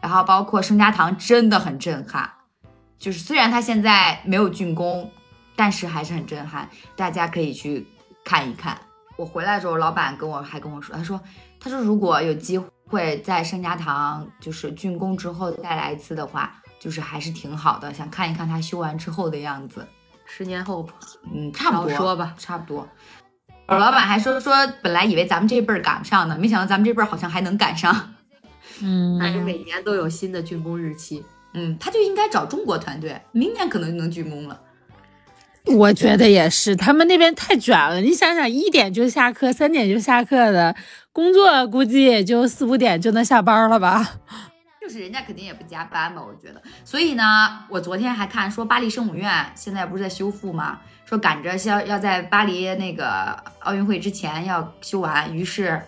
[0.00, 2.32] 然后包括圣家堂真的很震撼，
[2.98, 5.12] 就是虽然他现在没有竣工，
[5.54, 6.66] 但是还是很震撼。
[6.96, 7.86] 大家可以去
[8.26, 8.76] 看一看。
[9.16, 11.18] 我回来的时候，老板跟我还跟我说，他说
[11.58, 16.52] 他说如果有机会在圣家堂就是竣工之后再来一次的话。
[16.78, 19.84] 就是还是挺好的，想看一看他修完之后的样子。
[20.26, 20.86] 十年后，
[21.34, 22.86] 嗯，差不多说吧，差不多。
[23.66, 28.14] 我老板还说说，本来以为咱们这辈儿赶不上呢，没想到咱们这辈儿好像还能赶上。
[28.82, 31.24] 嗯，反正每年都有新的竣工日期。
[31.54, 34.60] 嗯，他就应该找中国团队，明年可能就能竣工了。
[35.66, 38.00] 我觉得也是，他们那边太卷了。
[38.00, 40.74] 你想想，一点就下课，三点就下课的
[41.12, 44.14] 工作，估计也就四五点就能下班了吧。
[44.80, 46.62] 就是人家肯定也不加班吧，我觉得。
[46.84, 50.78] 所以呢，我昨天还看说巴黎圣母院现在不是在修复吗？
[51.04, 55.82] 说赶着要要在巴黎那个奥运会之前要修完，于是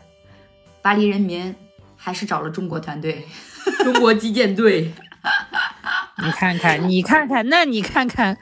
[0.82, 1.54] 巴黎人民
[1.96, 3.24] 还是找了中国团队，
[3.84, 4.92] 中国击剑队。
[6.22, 8.36] 你看看，你看看，那你看看，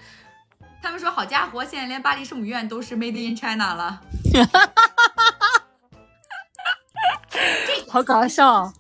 [0.86, 4.00] 他们说好家伙，现在连巴黎圣母院都是 Made in China 了，
[7.90, 8.72] 好搞笑。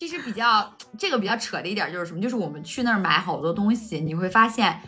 [0.00, 2.20] 其实比较这个比较扯的一点就是什么？
[2.20, 4.80] 就是我们去那儿买好多东西，你会发现，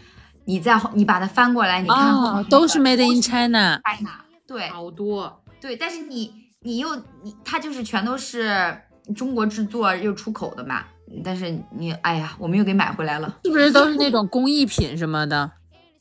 [0.47, 3.81] 你在你把它翻过来，你看哦，都是 Made in China。
[3.85, 4.11] China，
[4.45, 8.77] 对，好多，对，但是你你又你它就是全都是
[9.15, 10.83] 中国制作又出口的嘛，
[11.25, 15.53] 但是你哎呀，我们又给买回来了，是不是都是那种工艺品什么的？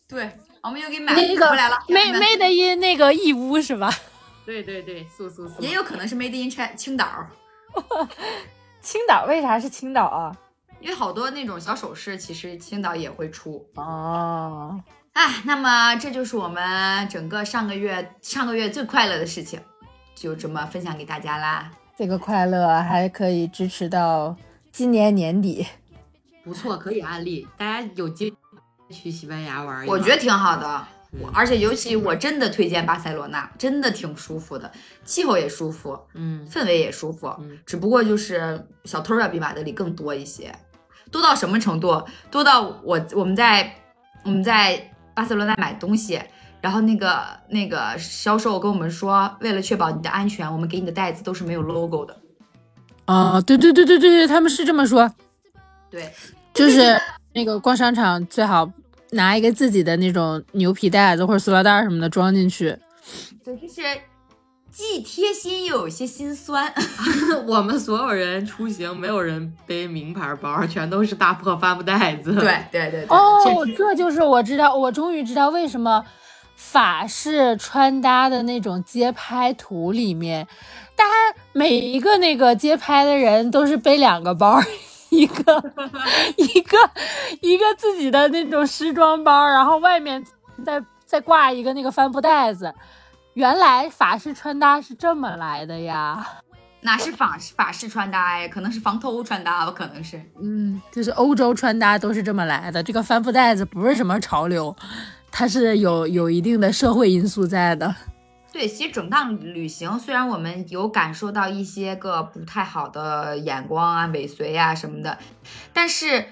[0.09, 0.31] 对，
[0.63, 3.93] 我们又给买那个回来了，Made Made in 那个义乌是吧？
[4.45, 7.05] 对对对，素素素，也有可能是 Made in China 青岛。
[8.79, 10.35] 青岛为啥是青岛啊？
[10.79, 14.81] 因为好多那种小首饰，其实青岛也会出哦。
[15.11, 19.59] 哎，那么这就是我们整个上个月上个月最快乐的事情，
[20.15, 21.69] 就这么分享给大家啦。
[21.97, 24.33] 这个快乐还可以支持到
[24.71, 25.67] 今年年底，
[26.45, 28.37] 不错，可以安利，大家有机会
[28.93, 29.85] 去西班牙玩。
[29.87, 30.87] 我觉得挺好的。
[31.19, 34.71] 我而且尤其我真的推荐巴塞罗那，真的挺舒服的，
[35.05, 40.51] 气候也舒服，嗯，氛围也舒服，嗯，只不过就是小偷要比马德里更多一些，
[41.11, 42.03] 多到什么程度？
[42.31, 43.75] 多到我我们在
[44.23, 46.19] 我们在巴塞罗那买东西，
[46.61, 52.17] 然后那个那个销售跟我们说，为了确保你的安全，我们给你的袋子都是没有 logo 的。
[53.05, 55.13] 哦，对对对对对对，他们是这么说，
[55.91, 56.11] 对，
[56.55, 56.99] 就是
[57.33, 58.67] 那个逛商场最好。
[59.13, 62.77] 拿一个自己的那种牛皮袋子或者塑料袋什么的装进去，
[63.43, 63.81] 对，就是
[64.71, 66.73] 既贴心又有些心酸。
[67.45, 72.33] 我们所有人出行，没有人背名牌包，全都是大破帆布袋子。
[72.33, 73.05] 对对对。
[73.09, 76.03] 哦，这就是我知道，我终于知道为什么
[76.55, 80.47] 法式穿搭的那种街拍图里面，
[80.95, 84.59] 大家每一个那个街拍的人都是背两个包。
[85.13, 85.73] 一个
[86.37, 86.77] 一个
[87.41, 90.23] 一个自己的那种时装包，然后外面
[90.65, 92.73] 再再挂一个那个帆布袋子。
[93.33, 96.27] 原来法式穿搭是这么来的呀？
[96.81, 98.47] 哪是法式法式穿搭呀？
[98.47, 99.71] 可能是防偷穿搭吧？
[99.71, 102.83] 可能是，嗯，就是欧洲穿搭都是这么来的。
[102.83, 104.75] 这个帆布袋子不是什么潮流，
[105.31, 107.95] 它是有有一定的社会因素在的。
[108.53, 115.17] 对，其实整趟旅行，虽然我们有感受到一些个不太好的眼光啊、尾随啊什么的，
[115.73, 116.23] 但是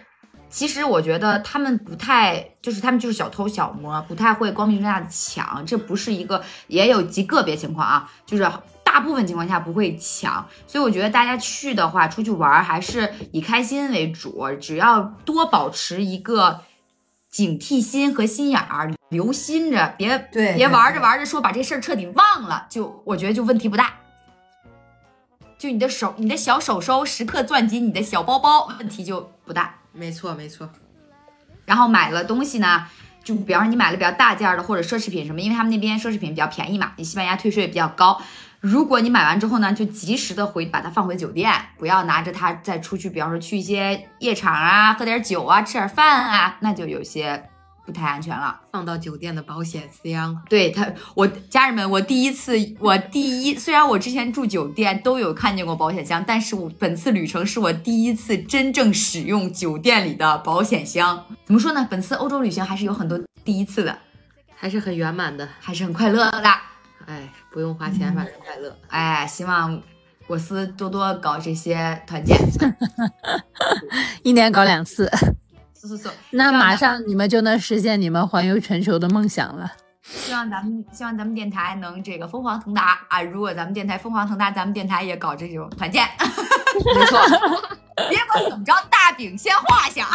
[0.47, 5.65] 其实我觉得他们不太，就是他们就是小偷小摸，不太会光明正大的抢。
[5.65, 8.47] 这不是一个，也有极个别情况啊，就是
[8.83, 10.47] 大部分情况下不会抢。
[10.67, 16.61] 所以我觉得大家去的话，出去玩还是以开心为主，只要多保持一个。
[17.31, 23.93] 警惕心和心眼儿，留心着，别对，别玩着玩着说把这事儿彻底忘了，就我觉得就问题不大。
[25.57, 29.75] 就你的手，你的小手手时刻攥紧你的小包包，问题就不大。
[29.93, 30.69] 没错没错。
[31.65, 32.85] 然后买了东西呢，
[33.23, 38.21] 就比方说你买了比较大件儿的或者奢侈品什么，因为他们那边奢侈品比较便宜嘛，你西班牙退税比较高。
[38.61, 47.43] 如果你买完之后呢，就及时的回把它放回酒店，不要拿着它再出去，比方说去一些夜场啊，喝点酒啊，吃点饭啊，那就有些
[47.87, 48.61] 不太安全了。
[48.71, 50.39] 放到酒店的保险箱。
[50.47, 61.25] 对他，我家人们，我第一次，我第一，虽然我之前住酒店都有看见过保险箱，但是我本次旅程是我第一次真正使用酒店里的保险箱。
[61.45, 61.87] 怎么说呢？
[61.89, 63.97] 本次欧洲旅行还是有很多第一次的，
[64.55, 66.70] 还是很圆满的，还是很快乐的。
[67.11, 68.73] 哎，不用花钱，反正快乐。
[68.87, 69.81] 哎，希望
[70.27, 72.37] 我司多多搞这些团建，
[74.23, 75.09] 一年搞两次，
[75.75, 76.09] 嗖嗖嗖。
[76.29, 79.69] 那马上你们就能实现你们环游全球的梦想了。
[80.03, 83.21] 希望咱们希望咱们电台能这个疯狂腾达啊！
[83.21, 86.07] 如果咱们电台疯狂腾达，咱们电台也搞这种团建，
[86.95, 87.19] 没错，
[88.09, 90.07] 别管怎么着，大饼先画下。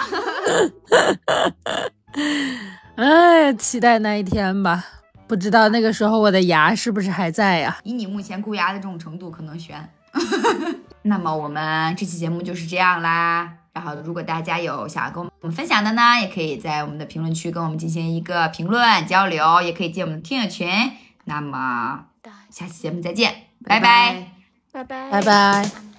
[2.97, 4.85] 哎，期待那一天吧。
[5.27, 7.77] 不知道那个时候我的牙是不是还在呀？
[7.83, 9.89] 以你目前箍牙的这种程度，可能悬。
[11.03, 13.53] 那么我们这期节目就是这样啦。
[13.73, 20.69] 然后如果大家有想要跟我们分享的呢，也可以在我们的评论区跟我们进行一个评论交流，也可以进我们的听友群。
[21.25, 22.07] 那么
[22.51, 24.31] 下期节目再见，拜拜，
[24.73, 25.96] 拜拜，拜拜。